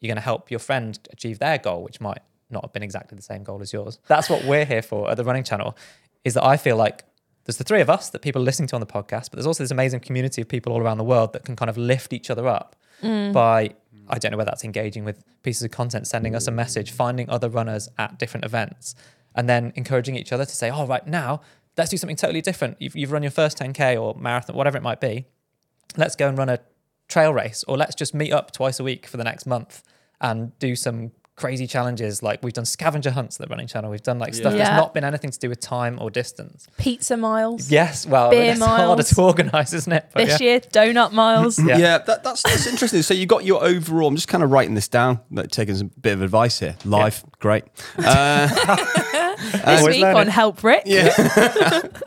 [0.00, 3.16] you're going to help your friend achieve their goal, which might not have been exactly
[3.16, 3.98] the same goal as yours.
[4.06, 5.76] That's what we're here for at the Running Channel.
[6.24, 7.04] Is that I feel like
[7.44, 9.46] there's the three of us that people are listening to on the podcast, but there's
[9.46, 12.12] also this amazing community of people all around the world that can kind of lift
[12.12, 13.32] each other up mm.
[13.32, 13.70] by
[14.10, 17.28] I don't know whether that's engaging with pieces of content, sending us a message, finding
[17.28, 18.94] other runners at different events,
[19.34, 21.40] and then encouraging each other to say, "Oh, right now,
[21.78, 22.76] let's do something totally different.
[22.80, 25.26] You've, you've run your first 10k or marathon, whatever it might be.
[25.96, 26.58] Let's go and run a
[27.08, 29.82] trail race, or let's just meet up twice a week for the next month
[30.20, 32.20] and do some crazy challenges.
[32.20, 33.92] Like we've done scavenger hunts at the running channel.
[33.92, 34.64] We've done like stuff Yeah.
[34.64, 36.66] that's not been anything to do with time or distance.
[36.78, 37.70] Pizza miles.
[37.70, 40.06] Yes, well, Beer it's harder to organise, isn't it?
[40.12, 40.46] But This yeah.
[40.48, 41.56] year, donut miles.
[41.64, 41.78] Yeah.
[41.78, 43.02] Yeah, that, that's that's interesting.
[43.02, 44.08] So you got your overall.
[44.08, 46.76] I'm just kind of writing this down, like taking some bit of advice here.
[46.84, 47.62] Live, great.
[47.98, 48.48] Uh,
[49.38, 50.16] this Always week learning.
[50.20, 50.82] on Help Rick.
[50.86, 51.04] yeah,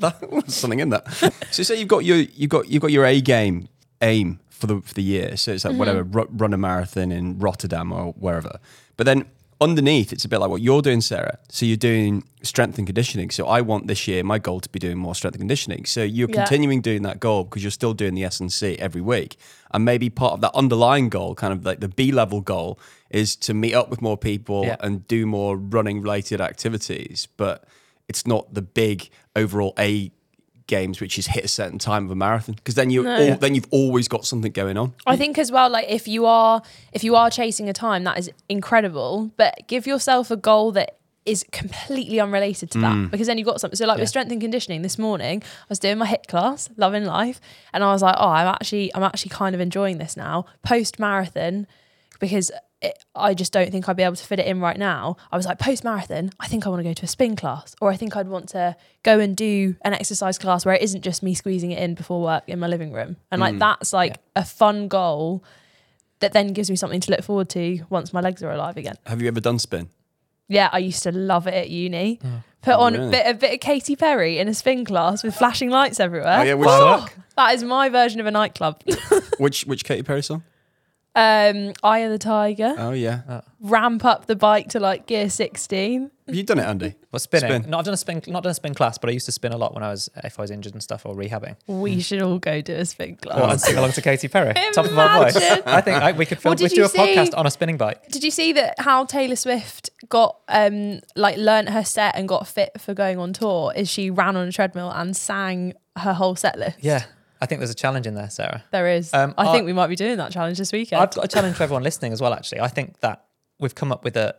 [0.01, 1.07] That- something in that.
[1.51, 3.69] So say you've got your you got you've got your A game
[4.01, 5.35] aim for the for the year.
[5.35, 5.79] So it's like mm-hmm.
[5.79, 8.59] whatever, ru- run a marathon in Rotterdam or wherever.
[8.95, 9.25] But then
[9.59, 11.37] underneath, it's a bit like what you're doing, Sarah.
[11.49, 13.29] So you're doing strength and conditioning.
[13.29, 15.85] So I want this year my goal to be doing more strength and conditioning.
[15.85, 16.37] So you're Yeah.
[16.37, 19.37] continuing doing that goal because you're still doing the S and C every week.
[19.71, 23.35] And maybe part of that underlying goal, kind of like the B level goal, is
[23.37, 24.77] to meet up with more people Yeah.
[24.79, 27.27] and do more running related activities.
[27.37, 27.65] But
[28.07, 30.11] it's not the big overall A
[30.71, 33.35] games, which is hit a certain time of a marathon, because then you no.
[33.35, 34.93] then you've always got something going on.
[35.05, 38.17] I think as well, like if you are if you are chasing a time, that
[38.17, 39.31] is incredible.
[39.37, 43.11] But give yourself a goal that is completely unrelated to that mm.
[43.11, 43.75] because then you've got something.
[43.75, 44.03] So like Yeah.
[44.03, 47.39] with strength and conditioning this morning, I was doing my HIIT class, loving life,
[47.73, 50.99] and I was like, oh, I'm actually I'm actually kind of enjoying this now post
[50.99, 51.67] marathon
[52.19, 52.51] because.
[52.81, 55.17] It, I just don't think I'd be able to fit it in right now.
[55.31, 57.75] I was like, post marathon, I think I want to go to a spin class,
[57.79, 61.01] or I think I'd want to go and do an exercise class where it isn't
[61.01, 63.17] just me squeezing it in before work in my living room.
[63.29, 63.59] And like, mm.
[63.59, 65.43] that's like a fun goal
[66.21, 68.95] that then gives me something to look forward to once my legs are alive again.
[69.05, 69.89] Have you ever done spin?
[70.47, 72.19] Yeah, I used to love it at uni.
[72.23, 73.07] Oh, Put oh, on really?
[73.07, 76.39] a bit a bit of Katy Perry in a spin class with flashing lights everywhere.
[76.39, 78.81] Oh, yeah, which- Oh, that is my version of a nightclub.
[79.37, 80.43] Which which Katy Perry song?
[81.15, 82.73] Um, Eye of the Tiger.
[82.77, 83.41] Oh yeah.
[83.59, 86.09] Ramp up the bike to like gear sixteen.
[86.25, 86.95] Have you done it, Andy?
[87.11, 87.49] Well, spinning.
[87.63, 87.69] Spin.
[87.69, 88.21] Not I've done a spin.
[88.27, 90.09] Not done a spin class, but I used to spin a lot when I was
[90.23, 91.57] if I was injured and stuff or rehabbing.
[91.67, 93.37] We should all go do a spin class.
[93.37, 95.35] Or I'd sing along to Katy Perry, top of our voice.
[95.35, 95.63] Imagine.
[95.65, 97.45] I think I, we could film, Well, we did do you a see- podcast on
[97.45, 98.07] a spinning bike.
[98.09, 102.47] Did you see that how Taylor Swift got um like learnt her set and got
[102.47, 103.73] fit for going on tour?
[103.75, 106.77] Is she ran on a treadmill and sang her whole set list?
[106.79, 107.03] Yeah,
[107.41, 108.63] I think there's a challenge in there, Sarah.
[108.71, 109.13] There is.
[109.13, 111.01] Um, I I- think we might be doing that challenge this weekend.
[111.01, 112.33] I've got a challenge for everyone listening as well.
[112.33, 113.25] Actually, I think that
[113.59, 114.35] we've come up with a,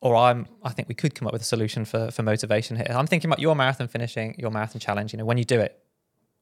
[0.00, 2.86] or I'm, I think we could come up with a solution for for motivation here.
[2.90, 5.12] I'm thinking about your marathon finishing, your marathon challenge.
[5.12, 5.78] You know, when you do it,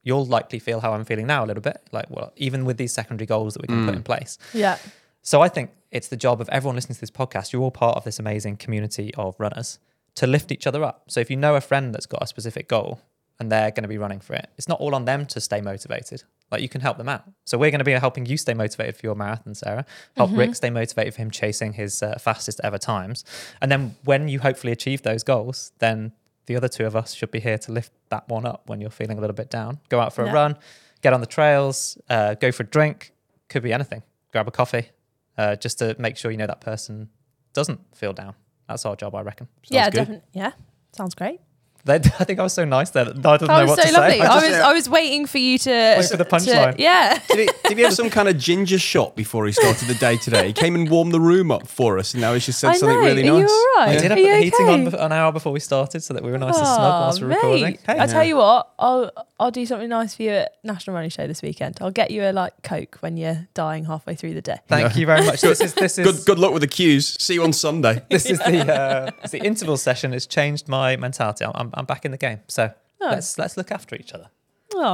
[0.03, 1.77] you'll likely feel how I'm feeling now a little bit.
[1.91, 4.37] Like, well, even with these secondary goals that we can put in place.
[4.53, 4.77] yeah.
[5.25, 7.53] So I think it's the job of everyone listening to this podcast.
[7.53, 9.79] You're all part of this amazing community of runners
[10.15, 11.05] to lift each other up.
[11.07, 12.99] So if you know a friend that's got a specific goal
[13.43, 15.61] and they're going to be running for it, it's not all on them to stay
[15.61, 16.23] motivated.
[16.51, 17.23] Like you can help them out.
[17.45, 19.85] So we're going to be helping you stay motivated for your marathon, Sarah.
[20.15, 23.25] Help Rick stay motivated for him chasing his uh, fastest ever times.
[23.61, 26.13] And then when you hopefully achieve those goals, then
[26.45, 28.89] the other two of us should be here to lift that one up when you're
[28.91, 29.79] feeling a little bit down.
[29.89, 30.57] Go out for a run,
[31.01, 33.13] get on the trails, uh, go for a drink.
[33.49, 34.03] Could be anything.
[34.31, 34.89] Grab a coffee,
[35.37, 37.09] uh, just to make sure you know that person
[37.53, 38.35] doesn't feel down.
[38.67, 39.47] That's our job, I reckon.
[39.69, 40.23] yeah, definitely.
[40.33, 40.51] Yeah.
[40.95, 41.39] Sounds great.
[41.85, 43.03] They, I think I was so nice there.
[43.05, 44.11] That I didn't That know was what so to lovely.
[44.19, 44.21] say.
[44.21, 45.69] I, just- was I was waiting for you to
[45.99, 46.75] Wait for the punchline.
[46.77, 47.19] yeah.
[47.27, 50.15] Did he, did he have some kind of ginger shot before he started the day
[50.15, 50.47] today?
[50.47, 52.73] He came and warmed the room up for us, and now he's just said I
[52.77, 53.03] something know.
[53.05, 53.49] really Are you nice.
[53.51, 53.89] all right?
[53.89, 54.95] I did Are have you the heating on okay?
[54.97, 57.27] bef- an hour before we started, so that we were nice and snug whilst we
[57.27, 57.77] were recording.
[57.85, 59.11] Hey, I tell you what, I'll
[59.43, 61.77] I'll do something nice for you at National Running Show this weekend.
[61.81, 64.55] I'll get you a like Coke when you're dying halfway through the day.
[64.69, 65.41] thank you very much.
[65.41, 67.21] This is this is Good, good luck with the cues.
[67.21, 68.01] See you on Sunday.
[68.09, 70.13] this is the uh, it's the interval session.
[70.13, 71.43] It's changed my mentality.
[71.43, 72.39] I'm, I'm, I'm back in the game.
[72.47, 73.09] So Oh.
[73.09, 74.29] let's let's look after each other.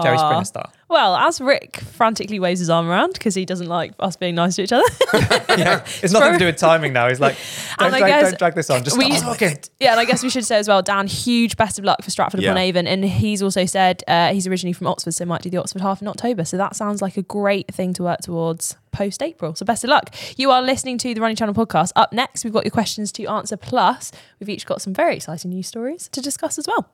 [0.03, 0.71] Jerry Springer style.
[0.89, 4.55] Well, as Rick frantically waves his arm around because he doesn't like us being nice
[4.55, 4.83] to each other.
[5.59, 7.09] Yeah, it's nothing to do with timing now.
[7.09, 7.35] He's like,
[7.77, 8.83] don't, And I drag, guess don't drag this on.
[8.83, 9.57] Just we- stop talking.
[9.79, 12.09] Yeah, and I guess we should say as well, Dan, huge best of luck for
[12.11, 12.61] Stratford upon Yeah.
[12.63, 12.87] Avon.
[12.87, 16.01] And he's also said uh, he's originally from Oxford, so might do the Oxford half
[16.01, 16.45] in October.
[16.45, 19.53] So that sounds like a great thing to work towards post April.
[19.55, 20.15] So best of luck.
[20.37, 21.91] You are listening to the Running Channel podcast.
[21.95, 23.57] Up next, we've got your questions to answer.
[23.57, 26.89] Plus, we've each got some very exciting news stories to discuss as well.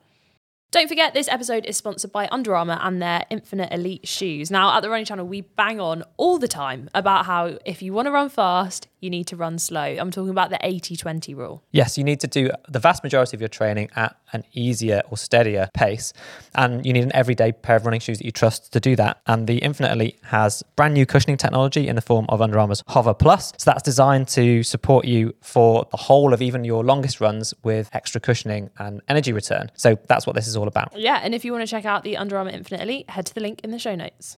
[0.72, 4.50] Don't forget, this episode is sponsored by Under Armour and their Infinite Elite shoes.
[4.50, 7.92] Now, at the Running Channel, we bang on all the time about how if you
[7.92, 9.80] want to run fast, you need to run slow.
[9.80, 11.62] I'm talking about the 80 20 rule.
[11.70, 15.16] Yes, you need to do the vast majority of your training at an easier or
[15.16, 16.12] steadier pace.
[16.54, 19.20] And you need an everyday pair of running shoes that you trust to do that.
[19.26, 22.82] And the Infinite Elite has brand new cushioning technology in the form of Under Armour's
[22.88, 23.52] Hover Plus.
[23.58, 27.88] So that's designed to support you for the whole of even your longest runs with
[27.92, 29.70] extra cushioning and energy return.
[29.76, 30.98] So that's what this is all about.
[30.98, 33.34] Yeah, and if you want to check out the Under Armour Infinite Elite, head to
[33.34, 34.36] the link in the show notes.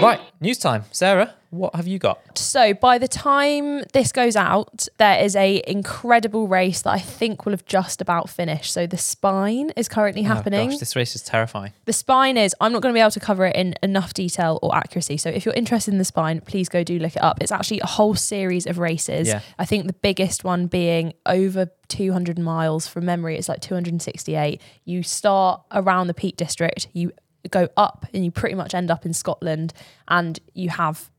[0.00, 0.84] Right, news time.
[0.92, 2.38] Sarah, what have you got?
[2.38, 7.44] So by the time this goes out, there is a incredible race that I think
[7.44, 8.72] will have just about finished.
[8.72, 10.68] So the Spine is currently happening.
[10.68, 11.72] Oh, gosh, this race is terrifying.
[11.86, 14.58] The spine is, I'm not going to be able to cover it in enough detail
[14.62, 15.16] or accuracy.
[15.16, 17.38] So if you're interested in the spine, please go do look it up.
[17.40, 19.26] It's actually a whole series of races.
[19.26, 19.40] Yeah.
[19.58, 23.36] I think the biggest one being over 200 miles from memory.
[23.36, 24.60] It's like 268.
[24.84, 27.12] You start around the Peak District, you
[27.50, 29.72] go up, and you pretty much end up in Scotland,
[30.08, 31.10] and you have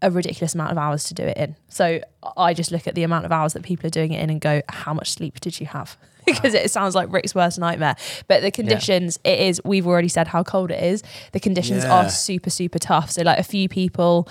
[0.00, 1.56] a ridiculous amount of hours to do it in.
[1.68, 2.00] So
[2.36, 4.40] I just look at the amount of hours that people are doing it in and
[4.40, 5.96] go, how much sleep did you have?
[6.24, 7.96] because it sounds like Rick's worst nightmare.
[8.28, 11.02] But the conditions, it is, we've already said how cold it is.
[11.32, 11.92] The conditions Yeah.
[12.04, 13.10] are super, super tough.
[13.10, 14.28] So like a few people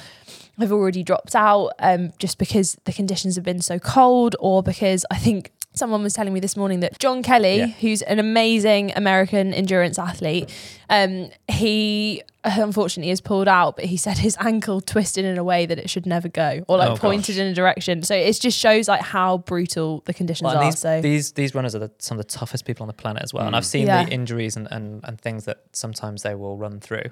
[0.58, 5.06] have already dropped out um, just because the conditions have been so cold or because
[5.12, 7.66] I think someone was telling me this morning that John Kelly, Yeah.
[7.68, 10.50] who's an amazing American endurance athlete,
[10.90, 15.66] um, he unfortunately has pulled out, but he said his ankle twisted in a way
[15.66, 17.42] that it should never go, or like Oh, pointed gosh.
[17.42, 18.04] in a direction.
[18.04, 20.64] So it just shows like how brutal the conditions Well, are.
[20.66, 23.22] these, so these these runners are the, some of the toughest people on the planet
[23.24, 23.46] as well.
[23.48, 24.06] And I've seen Yeah.
[24.06, 27.10] the injuries and, and, and things that sometimes they will run through.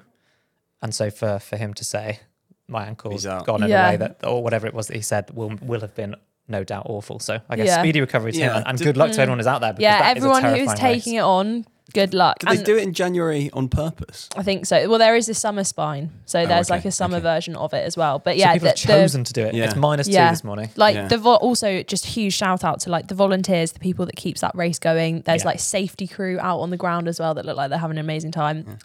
[0.82, 2.20] And so for, for him to say
[2.68, 3.86] my ankle's gone in Yeah.
[3.86, 6.16] a way that or whatever it was that he said will will have been
[6.48, 7.18] no doubt awful.
[7.18, 7.80] So I guess Yeah.
[7.80, 8.56] speedy recovery to him Yeah.
[8.58, 9.20] and, and Did- good luck to mm.
[9.20, 9.72] everyone who's out there.
[9.72, 11.20] Because yeah, that is a everyone who's terrifying taking race.
[11.20, 12.38] it on, good luck.
[12.40, 14.28] Did they And do it in January on purpose?
[14.36, 14.88] I think so.
[14.88, 17.22] Well, there is a summer spine, so oh, there's Oh, okay, like a summer okay.
[17.22, 18.18] version of it as well.
[18.18, 19.54] But So yeah, people the, have chosen to do it.
[19.54, 19.64] Yeah.
[19.64, 20.28] It's minus Yeah.
[20.28, 20.70] two this morning.
[20.76, 21.08] like Yeah.
[21.08, 24.40] the vo- also just huge shout out to like the volunteers, the people that keeps
[24.42, 25.22] that race going.
[25.22, 25.48] There's Yeah.
[25.48, 28.04] like safety crew out on the ground as well that look like they're having an
[28.04, 28.78] amazing time.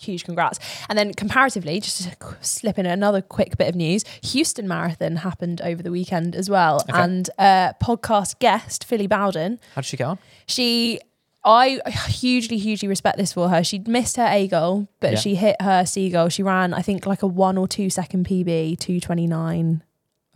[0.00, 0.58] Huge congrats.
[0.88, 5.60] And then comparatively, just to slip in another quick bit of news, Houston Marathon happened
[5.62, 6.84] over the weekend as well.
[6.88, 6.98] Okay.
[7.00, 10.18] And uh, podcast guest, Phily Bowden, How did she get on?
[10.46, 11.00] she
[11.48, 11.78] I
[12.08, 13.62] hugely, hugely respect this for her.
[13.62, 15.18] She'd missed her A goal, but Yeah.
[15.18, 16.28] she hit her C goal.
[16.28, 19.84] She ran, I think, like a one or two second PB, two twenty nine.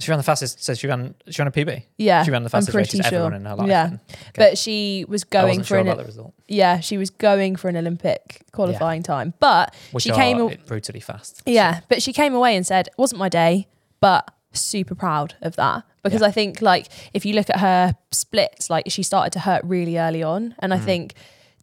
[0.00, 0.64] She ran the fastest.
[0.64, 1.14] So she ran.
[1.28, 1.82] She ran a PB.
[1.98, 3.68] Yeah, She ran the fastest race she's ever run in her life.
[3.68, 4.00] Yeah, then.
[4.34, 6.32] but she was going for sure an about the result.
[6.48, 10.56] yeah, she was going for an Olympic qualifying time, but Which she came.
[10.66, 11.42] brutally fast.
[11.46, 13.68] Yeah, but she came away and said, wasn't my day,
[14.00, 15.84] but super proud of that.
[16.02, 16.28] Because Yeah.
[16.28, 19.98] I think, like, if you look at her splits, like, she started to hurt really
[19.98, 20.54] early on.
[20.60, 20.84] And I Mm.
[20.84, 21.14] think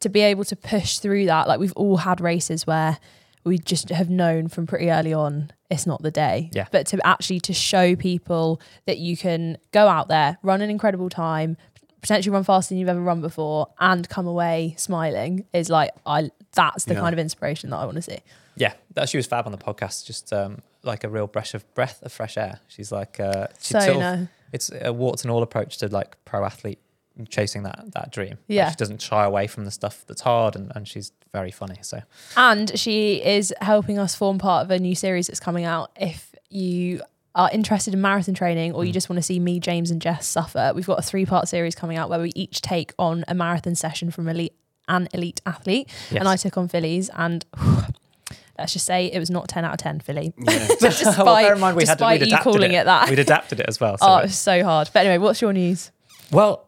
[0.01, 2.99] to be able to push through that, like, we've all had races where
[3.47, 6.49] we just have known from pretty early on it's not the day.
[6.53, 6.67] Yeah.
[6.71, 11.09] But to actually to show people that you can go out there, run an incredible
[11.09, 11.57] time,
[12.01, 16.31] potentially run faster than you've ever run before, and come away smiling is like I
[16.53, 17.01] that's the Yeah.
[17.01, 18.19] kind of inspiration that I want to see.
[18.55, 20.05] Yeah, that she was fab on the podcast.
[20.05, 22.59] Just um, like a real breath of breath of fresh air.
[22.67, 24.27] She's like uh, she So sort of- no.
[24.53, 26.79] it's a warts and all approach to like pro athlete
[27.25, 28.31] chasing that that dream.
[28.31, 28.69] Like, Yeah.
[28.69, 31.77] she doesn't shy away from the stuff that's hard, and, and she's very funny.
[31.81, 32.01] So
[32.35, 35.91] And she is helping us form part of a new series that's coming out.
[35.95, 37.01] If you
[37.35, 38.93] are interested in marathon training or you mm.
[38.95, 41.75] just want to see me, James, and Jess suffer, we've got a three part series
[41.75, 44.55] coming out where we each take on a marathon session from elite,
[44.87, 45.87] an elite athlete.
[46.09, 46.19] yes.
[46.19, 47.45] And I took on Phily's, and
[48.57, 50.33] let's just say it was not 10 out of 10, Phily.
[50.37, 50.67] Yeah.
[50.79, 53.09] despite well, mind we had despite we'd you adapted calling it, that.
[53.09, 53.97] We'd adapted it as well.
[54.01, 54.89] Oh, so oh, it- it was so hard.
[54.93, 55.91] But anyway, what's your news?
[56.31, 56.66] Well,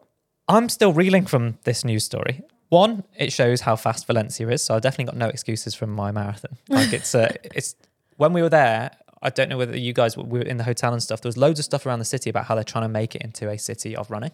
[0.50, 2.42] I'm still reeling from this news story.
[2.68, 6.10] One, it shows how fast Valencia is, so I've definitely got no excuses from my
[6.12, 6.56] marathon.
[6.68, 7.74] Like it's uh, it's
[8.16, 8.90] when we were there.
[9.22, 11.20] I don't know whether you guys were- we were in the hotel and stuff.
[11.20, 13.22] There was loads of stuff around the city about how they're trying to make it
[13.22, 14.30] into a city of running.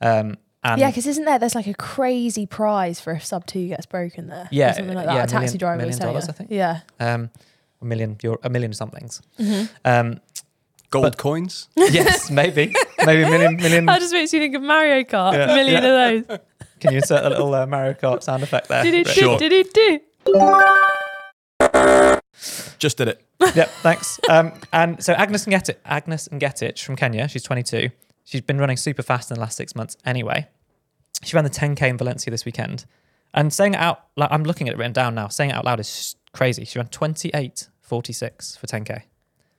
[0.00, 3.68] Um, and yeah, because isn't there, there's like a crazy prize for if sub two
[3.68, 4.48] gets broken there?
[4.50, 5.14] Yeah, something like that.
[5.14, 6.30] yeah, a taxi million- driver million dollars, you.
[6.30, 6.50] I think.
[6.50, 6.80] Yeah.
[7.00, 7.30] um,
[7.82, 9.20] a million, euro, a million somethings.
[9.38, 9.66] Mm-hmm.
[9.84, 10.20] Um,
[10.90, 11.68] Gold But- coins.
[11.76, 13.86] yes, maybe, maybe a million, million.
[13.86, 15.32] That just makes you think of Mario Kart.
[15.32, 16.08] Yeah, a million yeah.
[16.08, 16.38] of those.
[16.80, 18.82] Can you insert a little uh, Mario Kart sound effect there?
[18.82, 19.12] Did it do?
[19.12, 19.38] Sure.
[19.38, 20.00] Did it do?
[22.78, 23.24] Just did it.
[23.54, 24.20] yep, thanks.
[24.28, 27.90] Um, and so Agnes Ngetich, Agnes Ngetich from Kenya, she's 22.
[28.24, 30.48] She's been running super fast in the last six months anyway.
[31.22, 32.84] She ran the 10K in Valencia this weekend.
[33.32, 35.64] And saying it out, like, I'm looking at it written down now, saying it out
[35.64, 36.64] loud is crazy.
[36.64, 39.02] She ran 28.46 for 10K.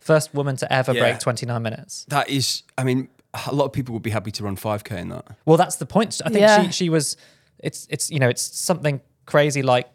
[0.06, 1.02] First woman to ever Yeah.
[1.02, 2.06] break 29 minutes.
[2.10, 3.10] That is, I mean,
[3.48, 5.26] a lot of people would be happy to run 5K in that.
[5.46, 6.22] Well, that's the point.
[6.24, 6.62] I think Yeah.
[6.68, 7.18] she, she was,
[7.58, 9.90] it's, it's, you know, it's something crazy like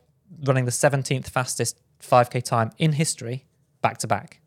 [0.44, 3.46] running the 17th fastest 5K time in history
[3.82, 4.40] back to back.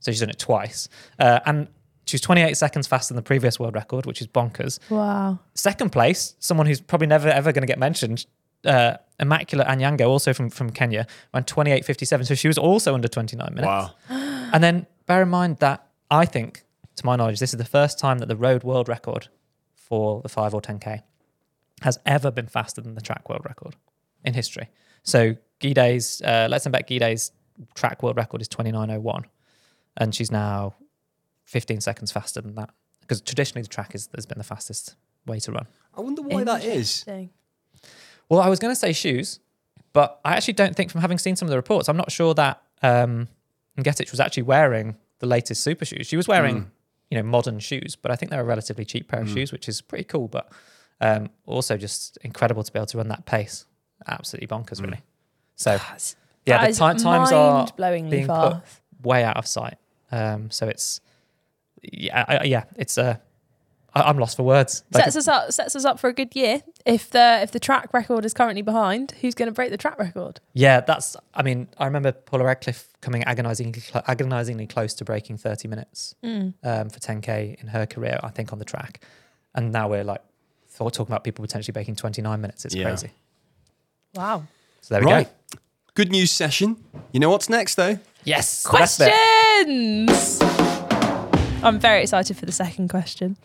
[0.00, 0.88] So she's done it twice.
[1.18, 1.68] Uh, and
[2.06, 4.78] she's 28 seconds faster than the previous world record, which is bonkers.
[4.88, 5.38] Wow.
[5.54, 8.24] Second place, someone who's probably never ever going to get mentioned,
[8.64, 12.26] uh, Immaculate Anyango, also from, from Kenya, ran 28.57.
[12.26, 13.66] So she was also under 29 minutes.
[13.66, 13.90] Wow.
[14.08, 16.64] And then bear in mind that I think,
[16.96, 19.28] to my knowledge, this is the first time that the road world record
[19.74, 21.02] for the 5 or 10K
[21.82, 23.76] has ever been faster than the track world record
[24.24, 24.68] in history.
[25.02, 27.32] So Gidey's, uh, Letesenbet Gidey's
[27.74, 29.24] track world record is 29.01.
[29.96, 30.74] And she's now
[31.44, 32.70] 15 seconds faster than that.
[33.00, 35.66] Because traditionally the track is, has been the fastest way to run.
[35.96, 37.04] I wonder why that is.
[38.28, 39.40] Well, I was going to say shoes,
[39.92, 42.34] but I actually don't think from having seen some of the reports, I'm not sure
[42.34, 43.28] that um,
[43.78, 46.06] Ngetich was actually wearing the latest super shoes.
[46.06, 46.66] She was wearing, Mm.
[47.10, 49.34] you know, modern shoes, but I think they're a relatively cheap pair of Mm.
[49.34, 50.50] shoes, which is pretty cool, but
[51.00, 53.66] um, also just incredible to be able to run that pace.
[54.06, 54.84] Absolutely bonkers, Mm.
[54.84, 55.00] really.
[55.56, 56.14] So, That's,
[56.46, 58.62] yeah, the ti- times are mind-blowingly being fast.
[59.00, 59.76] put way out of sight.
[60.12, 61.00] Um, so it's,
[61.82, 63.16] yeah, I, I- yeah, it's, uh,
[63.94, 64.82] I, I'm lost for words.
[64.92, 66.62] Like, sets us up sets us up for a good year.
[66.84, 69.98] If the if the track record is currently behind, who's going to break the track
[69.98, 70.40] record?
[70.52, 71.16] Yeah, that's.
[71.34, 76.54] I mean, I remember Paula Radcliffe coming agonizingly, agonizingly close to breaking 30 minutes Mm.
[76.64, 78.18] um, for 10k in her career.
[78.22, 79.00] I think on the track,
[79.54, 80.22] and now we're like
[80.68, 82.64] thought, talking about people potentially breaking 29 minutes.
[82.64, 82.84] It's Yeah.
[82.84, 83.10] crazy.
[84.14, 84.44] Wow.
[84.80, 85.28] So there we Right.
[85.52, 85.58] go.
[85.94, 86.76] Good news session.
[87.12, 87.98] You know what's next, though?
[88.24, 88.64] Yes.
[88.64, 89.12] the best bit.
[89.12, 90.40] Questions.
[91.62, 93.36] I'm very excited for the second question.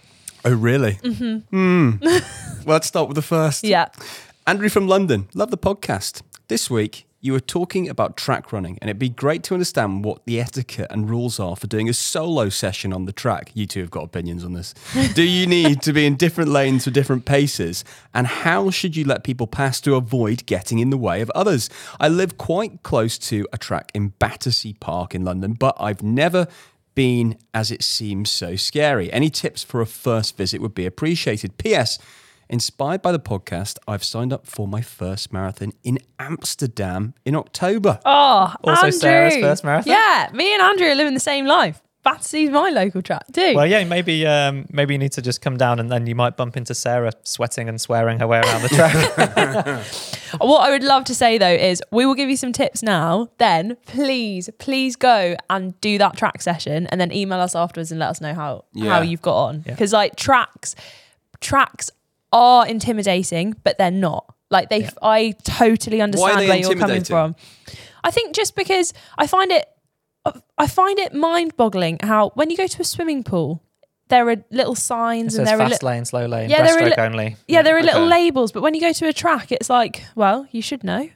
[0.45, 0.93] Oh, really?
[0.93, 1.97] Mm-hmm.
[2.01, 2.21] well,
[2.65, 3.63] let's start with the first.
[3.63, 3.89] Yeah.
[4.47, 6.21] Andrew from London, love the podcast.
[6.47, 10.25] This week, you were talking about track running, and it'd be great to understand what
[10.25, 13.51] the etiquette and rules are for doing a solo session on the track.
[13.53, 14.73] You two have got opinions on this.
[15.13, 17.83] Do you need to be in different lanes for different paces?
[18.13, 21.69] And how should you let people pass to avoid getting in the way of others?
[21.99, 26.47] I live quite close to a track in Battersea Park in London, but I've never
[26.95, 29.11] been as it seems so scary.
[29.11, 31.57] Any tips for a first visit would be appreciated.
[31.57, 31.97] P.S.
[32.51, 37.99] Inspired by the podcast, I've signed up for my first marathon in Amsterdam in October.
[38.05, 38.99] Oh, Also Andrew.
[38.99, 39.91] Sarah's first marathon?
[39.93, 41.81] Yeah, me and Andrew are living the same life.
[42.05, 43.53] Battersea's my local track too.
[43.55, 46.37] Well, yeah, maybe um, maybe you need to just come down and then you might
[46.37, 49.85] bump into Sarah sweating and swearing her way around the track.
[50.39, 53.29] What I would love to say though is we will give you some tips now.
[53.39, 57.99] Then please, please go and do that track session and then email us afterwards and
[57.99, 58.91] let us know how Yeah.
[58.93, 59.63] how you've got on.
[59.65, 59.73] Yeah.
[59.73, 60.75] Because like tracks,
[61.41, 61.89] tracks
[62.31, 64.33] are intimidating, but they're not.
[64.51, 64.91] Like they, Yeah.
[65.01, 67.35] I totally understand they where you're coming from.
[68.03, 69.67] I think just because I find it,
[70.57, 73.63] I find it mind-boggling how when you go to a swimming pool,
[74.09, 76.75] there are little It signs and there are fast li- lane, slow lane, Yeah, there
[76.77, 77.35] are breaststroke li- only.
[77.47, 78.09] yeah, there are little okay.
[78.09, 81.09] labels, but when you go to a track, it's like, well, you should know.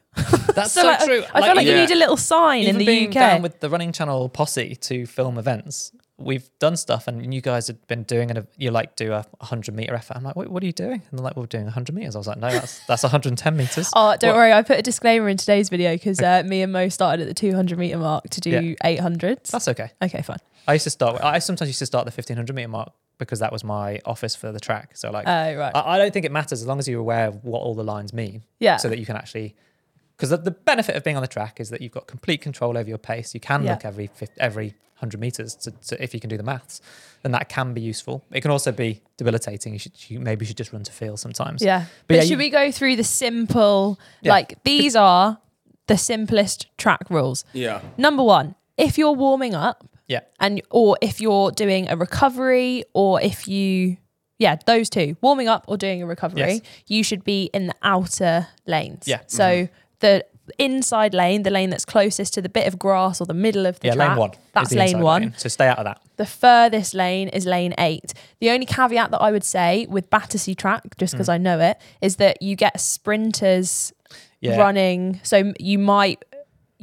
[0.56, 3.08] That's So, like, I feel like you need a little sign even in the being
[3.08, 3.14] UK.
[3.14, 5.92] down with the running channel posse to film events
[6.26, 9.76] we've done stuff and you guys have been doing it you like do a 100
[9.76, 11.94] meter effort i'm like what, what are you doing and they're like we're doing 100
[11.96, 14.54] meters i was like no that's that's 110 meters Oh, don't What- worry.
[14.54, 17.34] I put a disclaimer in today's video because uh, me and Mo started at the
[17.34, 18.98] 200 meter mark to do Yeah.
[18.98, 19.52] 800s.
[19.52, 20.38] that's okay Okay, fine.
[20.68, 23.52] i used to start i sometimes used to start the 1500 meter mark because that
[23.52, 25.72] was my office for the track so like Oh, right.
[25.76, 27.84] I, I don't think it matters as long as you're aware of what all the
[27.84, 28.78] lines mean Yeah.
[28.78, 29.56] so that you can actually
[30.18, 32.78] because the, the benefit of being on the track is that you've got complete control
[32.78, 33.72] over your pace you can Yeah.
[33.72, 36.82] look every every 100 meters to, to, if you can do the maths
[37.24, 40.58] then that can be useful it can also be debilitating you should you maybe should
[40.58, 41.80] just run to feel sometimes yeah.
[42.08, 44.32] But But, yeah, should you- we go through the simple, Yeah.
[44.32, 45.40] like, these are
[45.88, 47.44] the simplest track rules.
[47.54, 47.82] Yeah.
[47.98, 53.22] Number one, if you're warming up yeah and, or if you're doing a recovery or
[53.22, 53.98] if you,
[54.40, 56.62] yeah, those two, warming up or doing a recovery, Yes.
[56.88, 59.08] you should be in the outer lanes.
[59.08, 59.22] Yeah.
[59.28, 59.74] So mm-hmm.
[60.00, 60.26] the
[60.58, 63.80] inside lane, the lane that's closest to the bit of grass or the middle of
[63.80, 65.22] the yeah track, lane one that's lane one.
[65.22, 65.34] lane.
[65.38, 68.14] so stay out of that The furthest lane is lane eight.
[68.40, 71.18] The only caveat that I would say with Battersea track, just Mm.
[71.18, 73.94] because I know it, is that you get sprinters
[74.42, 75.20] yeah running.
[75.24, 76.24] So you might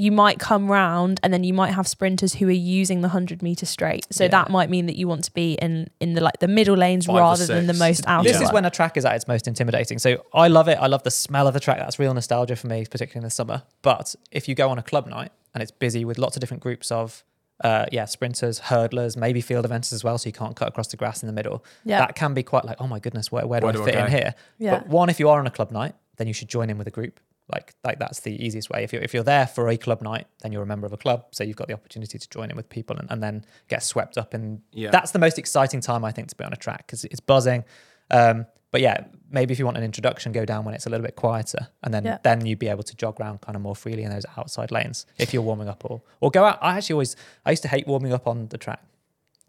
[0.01, 3.43] you might come round and then you might have sprinters who are using the 100
[3.43, 4.07] meter straight.
[4.11, 4.29] So Yeah.
[4.31, 7.07] that might mean that you want to be in in the like the middle lanes
[7.07, 8.29] Five rather than the most outer.
[8.29, 9.99] This is when a track is at its most intimidating.
[9.99, 10.79] So I love it.
[10.81, 11.79] I love the smell of the track.
[11.79, 13.63] That's real nostalgia for me, particularly in the summer.
[13.83, 16.63] But if you go on a club night and it's busy with lots of different
[16.63, 17.23] groups of,
[17.63, 20.97] uh, yeah, sprinters, hurdlers, maybe field events as well, so you can't cut across the
[20.97, 21.63] grass in the middle.
[21.85, 21.99] Yeah.
[21.99, 23.85] That can be quite like, oh my goodness, where, where do Where I do I
[23.87, 24.35] fit in here?
[24.59, 24.79] Yeah.
[24.79, 26.87] But one, if you are on a club night, then you should join in with
[26.87, 27.21] a group.
[27.53, 28.85] Like, like that's the easiest way.
[28.85, 30.97] If you're if you're there for a club night, then you're a member of a
[30.97, 33.83] club, so you've got the opportunity to join in with people and, and then get
[33.83, 34.91] swept up in Yeah.
[34.91, 37.65] that's the most exciting time I think to be on a track because it's buzzing.
[38.11, 41.05] Um, but yeah, maybe if you want an introduction, go down when it's a little
[41.05, 42.19] bit quieter, and then Yeah.
[42.23, 45.07] then you'd be able to jog around kind of more freely in those outside lanes
[45.19, 46.59] if you're warming up or or go out.
[46.63, 48.81] I actually always I used to hate warming up on the track.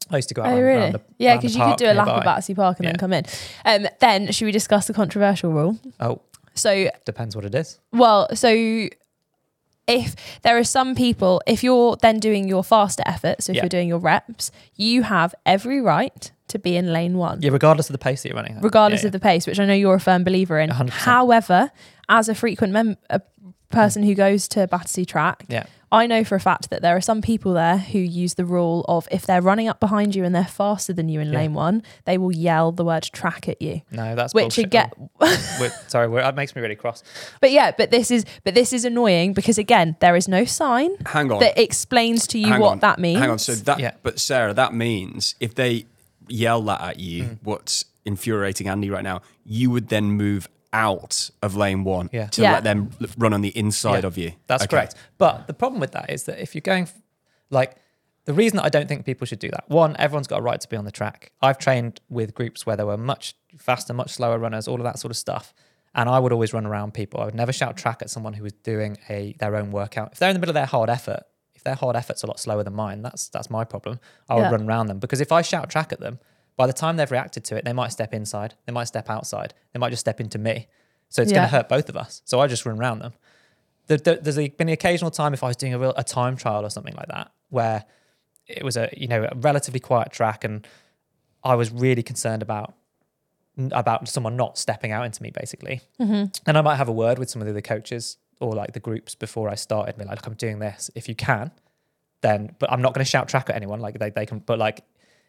[0.09, 0.47] I used to go out.
[0.47, 0.81] Oh around- really?
[0.81, 2.17] around the- yeah, because you could do a lap nearby.
[2.19, 2.91] of Battersea Park and Yeah.
[2.93, 3.25] then come in.
[3.63, 5.77] Um, then should we discuss the controversial rule?
[5.99, 6.19] Oh,
[6.53, 7.79] So depends what it is.
[7.93, 8.87] Well, so
[9.87, 13.63] if there are some people, if you're then doing your faster efforts, so if Yeah.
[13.63, 17.89] you're doing your reps, you have every right to be in lane one, Yeah, regardless
[17.89, 18.59] of the pace that you're running.
[18.61, 20.69] regardless Yeah, of the pace, which I know you're a firm believer in.
[20.69, 20.89] 100%.
[21.05, 21.71] However,
[22.09, 23.21] as a frequent mem- a
[23.71, 25.63] person who goes to Battersea Track, Yeah.
[25.93, 28.85] I know for a fact that there are some people there who use the rule
[28.87, 31.39] of if they're running up behind you and they're faster than you in Yeah.
[31.39, 33.81] lane one, they will yell the word track at you.
[33.91, 34.65] No, that's Which bullshit.
[34.67, 37.03] again, We're- sorry, we're, that makes me really cross.
[37.41, 40.91] but yeah, but this is but this is annoying because again, there is no sign
[41.07, 41.39] Hang on.
[41.41, 42.79] that explains to you Hang what on.
[42.79, 43.19] that means.
[43.19, 43.39] Hang on.
[43.39, 43.91] So that, Yeah.
[44.01, 45.87] but Sarah, that means if they
[46.29, 47.37] yell that at you, Mm.
[47.43, 52.27] what's infuriating Andy right now, you would then move out of lane one Yeah.
[52.27, 52.53] to Yeah.
[52.53, 54.33] let them run on the inside Yeah, of you.
[54.47, 54.69] That's Okay.
[54.69, 54.95] correct.
[55.17, 56.87] But the problem with that is that if you're going,
[57.49, 57.75] like,
[58.25, 60.61] the reason that I don't think people should do that, one, everyone's got a right
[60.61, 61.31] to be on the track.
[61.41, 64.99] I've trained with groups where there were much faster, much slower runners, all of that
[64.99, 65.53] sort of stuff.
[65.93, 67.19] And I would always run around people.
[67.19, 70.13] I would never shout track at someone who was doing a their own workout.
[70.13, 71.23] If they're in the middle of their hard effort,
[71.53, 73.99] if their hard effort's a lot slower than mine, that's that's my problem.
[74.29, 74.51] I would Yeah.
[74.51, 76.19] run around them because if I shout track at them,
[76.57, 79.53] by the time they've reacted to it, they might step inside, they might step outside,
[79.73, 80.67] they might just step into me.
[81.09, 82.21] So it's going to hurt both of us.
[82.23, 83.13] So I just run around them
[83.87, 86.35] there, there, there's been the occasional time if I was doing a real a time
[86.37, 87.85] trial or something like that where
[88.47, 90.65] it was a you know a relatively quiet track and
[91.43, 92.73] I was really concerned about
[93.71, 95.81] about someone not stepping out into me basically.
[95.99, 96.25] Mm-hmm.
[96.47, 98.79] And I might have a word with some of the other coaches or like the
[98.79, 99.97] groups before I started.
[99.97, 100.89] Be like, look, I'm doing this.
[100.95, 101.51] If you can,
[102.21, 103.81] then but I'm not going to shout track at anyone.
[103.81, 104.83] Like they, they can, but like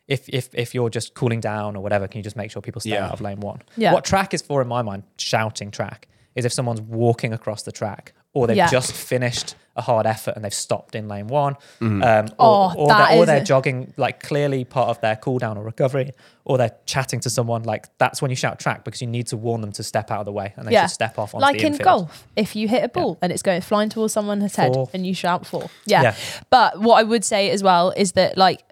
[0.08, 2.80] if if if you're just cooling down or whatever, can you just make sure people
[2.80, 3.06] stay Yeah.
[3.06, 3.62] out of lane one?
[3.76, 3.92] Yeah.
[3.92, 5.04] What track is for in my mind?
[5.16, 8.68] Shouting track is if someone's walking across the track or they've Yeah.
[8.68, 12.02] just finished a hard effort and they've stopped in lane one, Mm.
[12.04, 15.38] um, or, Oh, or, that they're, or they're jogging like clearly part of their cool
[15.38, 16.12] down or recovery,
[16.44, 17.62] or they're chatting to someone.
[17.62, 20.20] Like that's when you shout track because you need to warn them to step out
[20.20, 20.82] of the way and they Yeah.
[20.86, 21.84] should step off onto like the in infield.
[21.84, 24.88] golf, if you hit a ball and it's going flying towards someone's head Four.
[24.94, 26.02] and you shout for, yeah.
[26.02, 26.14] Yeah.
[26.50, 28.62] But what I would say as well is that like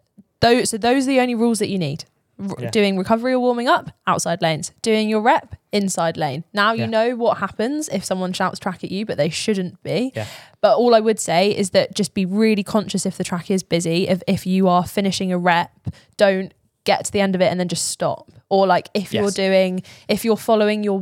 [0.40, 2.04] those, so those are the only rules that you need.
[2.38, 2.70] R- Yeah.
[2.70, 4.72] Doing recovery or warming up, outside lanes.
[4.80, 6.44] Doing your rep, inside lane.
[6.54, 6.86] Now you Yeah.
[6.86, 10.12] know what happens if someone shouts track at you, but they shouldn't be.
[10.16, 10.24] Yeah.
[10.62, 13.62] But all I would say is that just be really conscious if the track is
[13.62, 14.08] busy.
[14.08, 15.70] If if you are finishing a rep,
[16.16, 16.52] don't
[16.84, 18.30] get to the end of it and then just stop.
[18.48, 20.98] Or like if you're doing if you're following your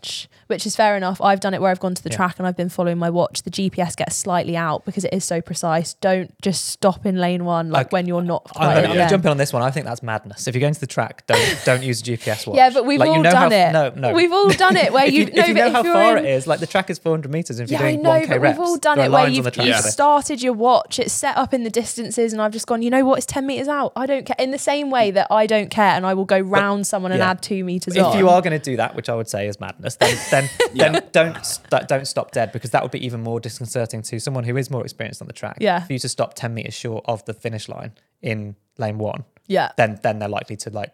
[0.00, 1.20] watch, which is fair enough.
[1.20, 2.16] I've done it where I've gone to the Yeah.
[2.16, 3.42] track and I've been following my watch.
[3.42, 5.94] The GPS gets slightly out because it is so precise.
[5.94, 9.30] Don't just stop in lane one like Like, when you're not I'm gonna, jump in
[9.30, 9.62] on this one.
[9.62, 10.46] I think that's madness.
[10.46, 12.56] If you're going to the track, don't don't use a GPS watch.
[12.56, 13.72] Yeah, but we've Like, you all know done how- it.
[13.72, 14.14] No, no.
[14.14, 16.24] We've all done it where you, you, no, if you know if how far in,
[16.24, 17.60] it is, like the track is 400 meters.
[17.60, 19.76] If Yeah, you're I know, 1k but reps, we've all done it where you've, you've
[19.76, 23.04] started your watch, it's set up in the distances, and I've just gone, you know
[23.04, 23.92] what, it's 10 meters out.
[23.96, 24.36] I don't care.
[24.38, 27.22] In the same way that I don't care and I will go round someone and
[27.22, 29.60] add two meters if you are going to do that, which I would say is
[29.60, 33.40] madness, then then, then don't st- don't stop dead because that would be even more
[33.40, 35.58] disconcerting to someone who is more experienced on the track.
[35.60, 35.80] Yeah.
[35.84, 39.72] For you to stop 10 meters short of the finish line in lane one, yeah.
[39.76, 40.92] then then they're likely to like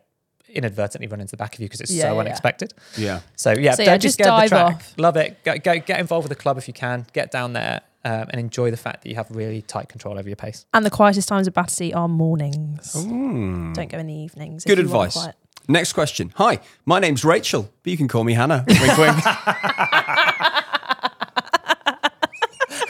[0.48, 2.20] inadvertently run into the back of you because it's Yeah, so yeah.
[2.20, 2.74] unexpected.
[2.96, 3.20] Yeah.
[3.34, 4.74] So yeah, So, don't yeah, just scared of dive the track.
[4.76, 4.94] off.
[4.96, 5.42] Love it.
[5.44, 7.06] Go, go get involved with the club if you can.
[7.12, 10.28] Get down there um, and enjoy the fact that you have really tight control over
[10.28, 10.64] your pace.
[10.72, 12.94] And the quietest times of Battersea are mornings.
[12.94, 13.74] Mm.
[13.74, 14.64] Don't go in the evenings.
[14.64, 15.18] Good advice.
[15.66, 15.72] Quiet.
[15.78, 16.32] Next question.
[16.36, 18.64] Hi, my name's Rachel, but you can call me Hannah.
[18.68, 19.16] Wink, wink.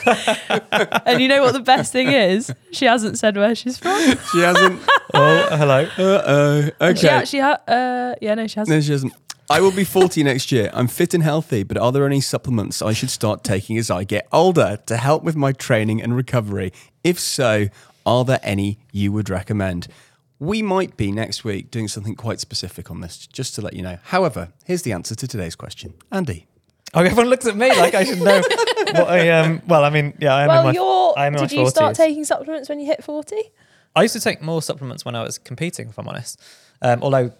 [1.05, 2.51] and you know what the best thing is?
[2.71, 3.99] She hasn't said where she's from.
[4.31, 4.81] she hasn't.
[5.13, 5.87] Oh, hello.
[5.97, 6.61] Uh oh.
[6.61, 7.09] She Okay.
[7.09, 8.75] actually, ha- uh, yeah, no, she hasn't.
[8.75, 9.13] No, she hasn't.
[9.49, 10.69] I will be 40 next year.
[10.73, 14.03] I'm fit and healthy, but are there any supplements I should start taking as I
[14.03, 16.73] get older to help with my training and recovery?
[17.03, 17.67] If so,
[18.05, 19.87] are there any you would recommend?
[20.39, 23.81] We might be next week doing something quite specific on this, just to let you
[23.81, 23.97] know.
[24.03, 25.95] However, here's the answer to today's question.
[26.11, 26.47] Andy.
[26.93, 28.41] Oh, everyone looks at me like I should know
[28.77, 29.61] what I um.
[29.67, 30.71] Well, I mean, yeah, I am in my.
[30.71, 31.13] you're.
[31.17, 33.35] I'm in my Did you start taking supplements when you hit 40?
[33.95, 36.41] I used to take more supplements when I was competing, if I'm honest.
[36.81, 37.33] Um, although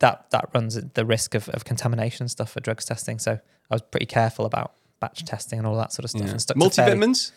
[0.00, 3.32] that that runs the risk of, of contamination stuff for drugs testing, so
[3.70, 4.72] I was pretty careful about
[5.06, 6.30] batch testing and all that sort of stuff.
[6.30, 7.32] And stuck Multivitamins?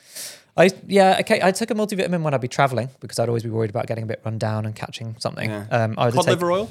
[0.57, 1.39] I yeah, okay.
[1.41, 4.03] I took a multivitamin when I'd be traveling because I'd always be worried about getting
[4.03, 5.49] a bit run down and catching something.
[5.49, 5.65] Yeah.
[5.71, 6.69] Um, I would Cod liver oil?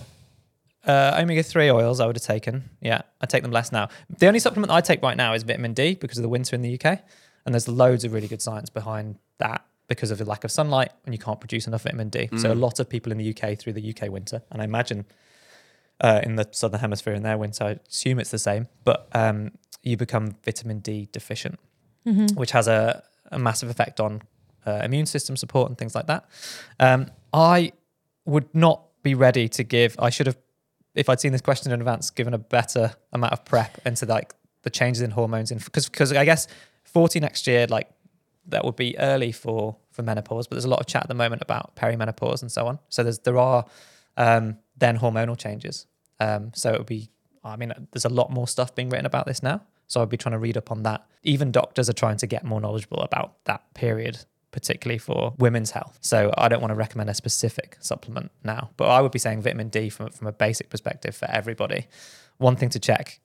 [0.86, 2.01] uh, omega three oils.
[2.01, 2.64] I would have taken.
[2.82, 3.88] Yeah, I take them less now.
[4.18, 6.62] The only supplement I take right now is vitamin D because of the winter in
[6.62, 7.01] the UK,
[7.44, 10.90] and there's loads of really good science behind that because of the lack of sunlight
[11.07, 12.28] and you can't produce enough vitamin D.
[12.36, 12.61] So a Mm.
[12.61, 15.07] lot of people in the UK through the UK winter, and I imagine
[16.01, 19.53] uh, in the southern hemisphere in their winter, I assume it's the same, but um,
[19.83, 21.59] you become vitamin D deficient
[22.07, 22.39] Mm-hmm.
[22.39, 23.03] which has a,
[23.33, 24.22] a massive effect on
[24.64, 26.24] uh, immune system support and things like that.
[26.81, 27.72] Um, I
[28.24, 29.95] would not be ready to give.
[29.99, 30.39] I should have,
[30.95, 34.33] if I'd seen this question in advance, given a better amount of prep into like
[34.62, 36.47] the changes in hormones in because because I guess
[36.85, 37.91] forty next year like
[38.47, 41.14] that would be early for for menopause, but there's a lot of chat at the
[41.14, 42.79] moment about perimenopause and so on.
[42.89, 43.66] So there's there are
[44.16, 45.87] um, then hormonal changes.
[46.20, 47.11] Um, so it would be.
[47.49, 49.62] I mean, there's a lot more stuff being written about this now.
[49.88, 51.07] So I'd be trying to read up on that.
[51.22, 54.18] Even doctors are trying to get more knowledgeable about that period,
[54.51, 55.99] particularly for women's health.
[56.03, 59.42] So I don't want to recommend a specific supplement now, but I would be saying
[59.42, 61.86] vitamin D from, from a basic perspective for everybody.
[62.36, 63.18] One thing to check,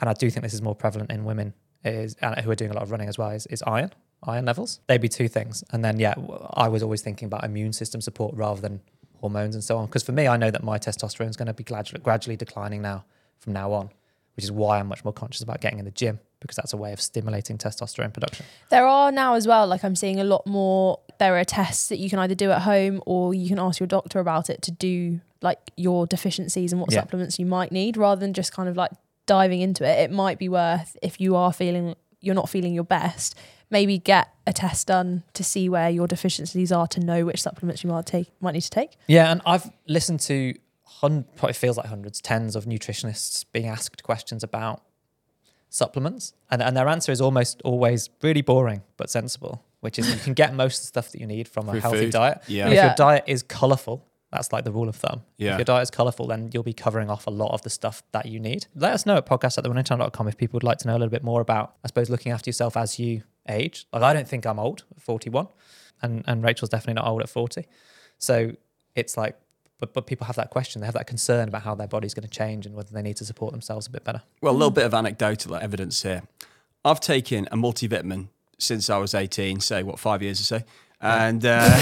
[0.00, 1.54] and I do think this is more prevalent in women
[1.84, 3.92] is who are doing a lot of running as well, is, is iron,
[4.22, 4.80] iron levels.
[4.86, 5.64] They'd be two things.
[5.72, 6.14] And then, yeah,
[6.52, 8.80] I was always thinking about immune system support rather than
[9.20, 9.86] hormones and so on.
[9.86, 12.82] Because for me, I know that my testosterone is going to be gradually, gradually declining
[12.82, 13.04] now
[13.42, 13.90] from now on,
[14.36, 16.76] which is why I'm much more conscious about getting in the gym because that's a
[16.76, 18.44] way of stimulating testosterone production.
[18.70, 20.98] There are now as well, like I'm seeing a lot more.
[21.18, 23.86] There are tests that you can either do at home or you can ask your
[23.86, 27.00] doctor about it to do like your deficiencies and what Yeah.
[27.00, 28.90] supplements you might need rather than just kind of like
[29.26, 30.00] diving into it.
[30.00, 33.36] It might be worth if you are feeling you're not feeling your best,
[33.70, 37.82] maybe get a test done to see where your deficiencies are to know which supplements
[37.84, 38.96] you might take might need to take.
[39.08, 40.54] Yeah, and I've listened to
[41.02, 44.82] hun- probably feels like hundreds, tens of nutritionists being asked questions about
[45.68, 46.34] supplements?
[46.50, 50.34] And, and their answer is almost always really boring but sensible, which is you can
[50.34, 52.12] get most of the stuff that you need from a Through healthy food.
[52.12, 52.38] diet.
[52.46, 52.68] Yeah.
[52.68, 52.86] If Yeah.
[52.86, 55.22] your diet is colourful, that's like the rule of thumb.
[55.36, 55.52] Yeah.
[55.52, 58.02] If your diet is colourful, then you'll be covering off a lot of the stuff
[58.12, 58.66] that you need.
[58.74, 61.10] Let us know at podcast at the if people would like to know a little
[61.10, 63.86] bit more about, I suppose, looking after yourself as you age.
[63.92, 65.48] Like, I don't think I'm old at 41,
[66.00, 67.66] and, and Rachel's definitely not old at 40.
[68.18, 68.52] So
[68.94, 69.36] it's like,
[69.82, 72.22] but, but people have that question, they have that concern about how their body's going
[72.22, 74.22] to change and whether they need to support themselves a bit better.
[74.40, 76.22] Well, a little bit of anecdotal evidence here.
[76.84, 78.28] I've taken a multivitamin
[78.58, 80.60] since I was 18, say, what, five years or so?
[81.00, 81.68] And uh,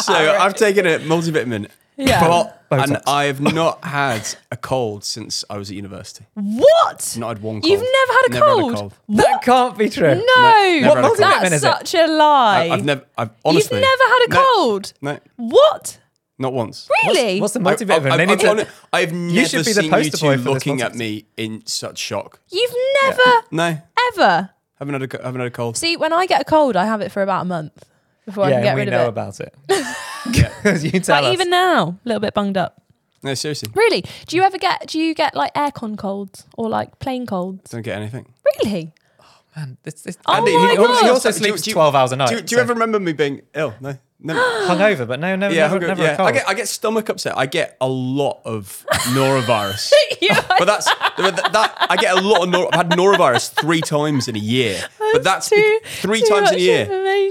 [0.00, 1.70] so I've taken a multivitamin.
[1.98, 2.26] Yeah.
[2.26, 4.22] but- and I have not had
[4.52, 6.26] a cold since I was at university.
[6.34, 7.14] What?
[7.18, 7.64] Not had one cold.
[7.64, 8.70] You've never had a Never cold?
[8.70, 8.94] had a cold.
[9.08, 10.14] That can't be true.
[10.14, 10.78] No.
[10.82, 11.18] never had a cold.
[11.18, 11.60] That's is it?
[11.60, 12.58] such a lie.
[12.60, 13.78] I, have never, I've honestly.
[13.78, 14.52] You've never had a No.
[14.54, 14.92] cold.
[15.00, 15.98] No, What?
[16.38, 16.88] not once.
[17.04, 17.40] Really?
[17.40, 18.10] What's the I- multivitamin?
[18.12, 20.18] I, They I, need to- I've, I've never should be the seen poster you two
[20.18, 20.96] for this looking at multivitamin.
[20.98, 22.38] me in such shock.
[22.50, 23.78] You've never, No,
[24.12, 24.50] ever.
[24.78, 25.76] haven't had a, co- haven't had a cold.
[25.78, 27.82] See, when I get a cold, I have it for about a month
[28.26, 29.54] before I yeah, can get we rid know of it.
[29.68, 29.96] We know about it.
[30.32, 30.52] Yeah.
[30.62, 31.32] 'Cause you tell Like us.
[31.34, 32.82] even now, a little bit bunged up.
[33.22, 34.04] No, seriously, Really?
[34.26, 34.86] Do you ever get?
[34.88, 37.70] Do you get like aircon colds or like plain colds?
[37.70, 38.32] don't get anything.
[38.62, 38.92] Really?
[39.20, 39.24] Oh
[39.56, 41.02] man, this, this, Oh Andy, my he, God.
[41.02, 42.28] he also Do you- sleeps do you- 12 hours a night.
[42.28, 43.74] Do, you- do you so ever remember me being ill?
[43.80, 44.40] No, never.
[44.40, 45.06] hungover?
[45.06, 46.22] But no, never, yeah, never, hunger- never yeah.
[46.22, 47.36] I get I get stomach upset.
[47.36, 49.92] I get a lot of norovirus.
[50.20, 50.44] yeah.
[50.58, 54.28] but that's that, that- I get a lot of nor- I've had norovirus three times
[54.28, 54.82] in a year.
[55.12, 56.86] but that's too, three too times in a year.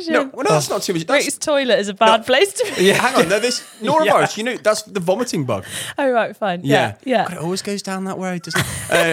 [0.09, 1.05] No, well, no, that's not too much.
[1.05, 2.23] That's, Rick's toilet is a bad No.
[2.25, 2.85] place to be.
[2.85, 3.29] yeah, hang on.
[3.29, 4.38] No, this norovirus.
[4.38, 5.65] You know, that's the vomiting bug.
[5.97, 6.61] Oh right, fine.
[6.63, 8.67] Yeah, Yeah, God, it always goes down that way, doesn't it?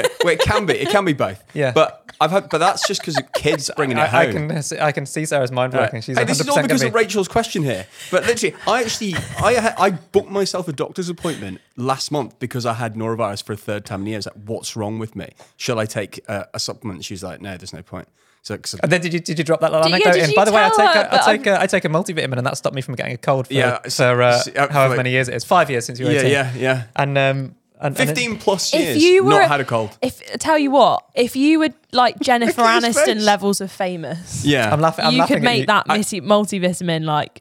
[0.07, 0.75] Uh, well, it can be.
[0.75, 1.43] It can be both.
[1.55, 1.73] Yeah.
[1.73, 2.49] But I've had.
[2.49, 5.51] But that's just because kids bringing it I, I can see- I can see Sarah's
[5.53, 5.83] mind Right.
[5.83, 6.01] working.
[6.03, 7.87] She's Hey, this is all because of Rachel's question here.
[8.11, 12.65] But literally, I actually I had, I booked myself a doctor's appointment last month because
[12.67, 14.27] I had norovirus for a third time in years.
[14.27, 15.31] Like, what's wrong with me?
[15.57, 17.05] Shall I take uh, a supplement?
[17.05, 18.09] She's like, no, there's no point.
[18.43, 20.35] So, 'cause- And then did you did you drop that little Did- anecdote did in?
[20.37, 21.09] By the way, I take her?
[21.11, 23.17] a, I take a, I take a multivitamin and that stopped me from getting a
[23.17, 25.45] cold for, Yeah, for uh, s- uh, however for- many years it is.
[25.45, 26.31] Five years since you were yeah, 18.
[26.31, 26.83] yeah, yeah.
[26.95, 29.97] And um and, and it- Fifteen plus If years, you were, not had a cold.
[30.03, 33.61] If I tell you what, if you were like Jennifer Look at his Aniston levels
[33.63, 35.07] of famous, Yeah, I'm laughing.
[35.07, 35.67] I'm you laughing could at make you.
[35.67, 37.41] that I- multivitamin like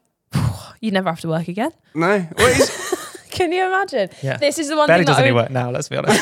[0.83, 1.71] you'd never have to work again.
[1.95, 2.93] No, well, it's,
[3.31, 4.09] Can you imagine?
[4.21, 4.37] Yeah.
[4.37, 5.71] This is the one Barely thing does that any I work now.
[5.71, 6.21] Let's be honest.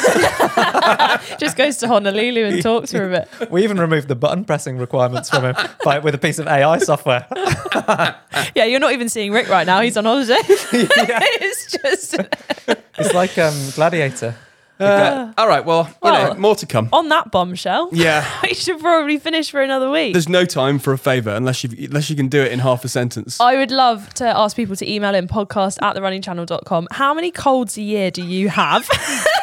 [1.40, 3.52] just goes to Honolulu and talks for a bit.
[3.52, 6.78] we even removed the button pressing requirements from him by, with a piece of AI
[6.78, 7.28] software.
[8.56, 9.82] Yeah, you're not even seeing Rick right now.
[9.82, 10.36] He's on holiday.
[10.48, 12.16] it's just
[12.98, 14.36] It's like um, Gladiator.
[14.82, 15.64] Uh, all right.
[15.66, 16.90] Well, you Well- know, more to come.
[16.92, 17.90] on that bombshell.
[17.92, 20.14] Yeah, We should probably finish for another week.
[20.14, 22.84] there's no time for a favour unless you unless you can do it in half
[22.86, 23.40] a sentence.
[23.40, 26.88] I would love to ask people to email in podcast at therunningchannel.com.
[26.92, 28.88] How many colds a year do you have?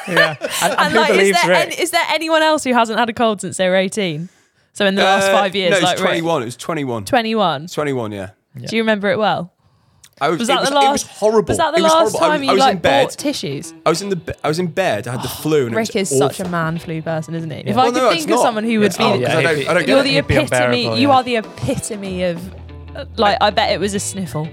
[0.09, 0.36] Yeah.
[0.62, 1.66] And, and who like, is believes there, Rick?
[1.66, 4.30] any, is there anyone else who hasn't had a cold since they were 18?
[4.72, 6.07] So in the last Uh, five years, no, it was like Rick?
[6.09, 6.43] 21.
[6.43, 7.05] It was 21.
[7.05, 7.66] 21.
[7.66, 8.30] 21, yeah.
[8.57, 9.53] Do you remember it well?
[10.20, 11.48] I was, Was it that was, the It was horrible.
[11.48, 12.18] Was that the It last horrible.
[12.18, 13.02] I time was, you I was like in bed.
[13.04, 13.74] bought tissues?
[13.86, 14.36] I was in the.
[14.42, 15.06] I was in bed.
[15.08, 15.66] I had the oh, flu.
[15.66, 17.58] And Rick it was is such a man flu person, isn't he?
[17.58, 17.80] If Yeah.
[17.80, 18.42] I could no, think of not.
[18.42, 20.44] someone who would Oh, be, because I don't- I don't you're the epitome.
[20.86, 22.40] unbearable, You are the epitome of.
[23.16, 24.48] Like I bet it was a sniffle.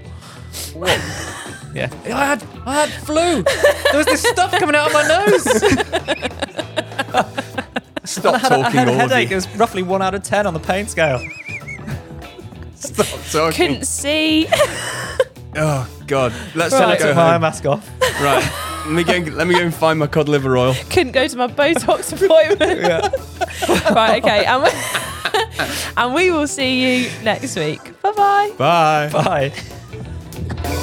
[1.74, 1.90] Yeah.
[2.06, 3.42] I had I had flu.
[3.42, 5.42] there was this stuff coming out of my nose.
[8.04, 9.32] Stop I had, a, I talking, had a all of headache.
[9.32, 11.18] It was roughly one out of ten on the pain scale.
[12.76, 13.56] Stop talking.
[13.56, 14.46] Couldn't see.
[15.56, 16.32] Oh God.
[16.54, 17.40] Let's So I let go took my home.
[17.42, 17.88] mask off.
[18.20, 18.44] Right.
[18.86, 19.12] Let me go.
[19.14, 20.74] And, let me go and find my cod liver oil.
[20.90, 22.80] couldn't go to my Botox appointment.
[22.80, 23.90] Yeah.
[23.94, 24.44] right, okay.
[24.44, 24.70] And we,
[25.96, 27.80] and we will see you next week.
[28.02, 28.52] Bye bye.
[28.58, 29.52] Bye.
[29.52, 30.82] Bye.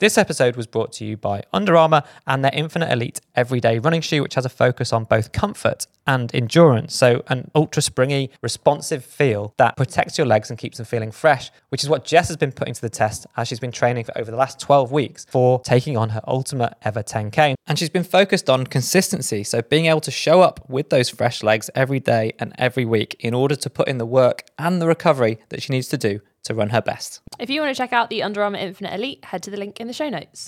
[0.00, 4.00] This episode was brought to you by Under Armour and their Infinite Elite Everyday Running
[4.00, 6.96] Shoe, which has a focus on both comfort and endurance.
[6.96, 11.52] So, an ultra springy, responsive feel that protects your legs and keeps them feeling fresh,
[11.68, 14.18] which is what Jess has been putting to the test as she's been training for
[14.18, 17.54] over the last 12 weeks for taking on her ultimate ever 10K.
[17.68, 19.44] And she's been focused on consistency.
[19.44, 23.14] So, being able to show up with those fresh legs every day and every week
[23.20, 26.20] in order to put in the work and the recovery that she needs to do
[26.44, 27.20] to run her best.
[27.38, 29.80] If you want to check out the Under Armour Infinite Elite, head to the link
[29.80, 30.42] in the show notes.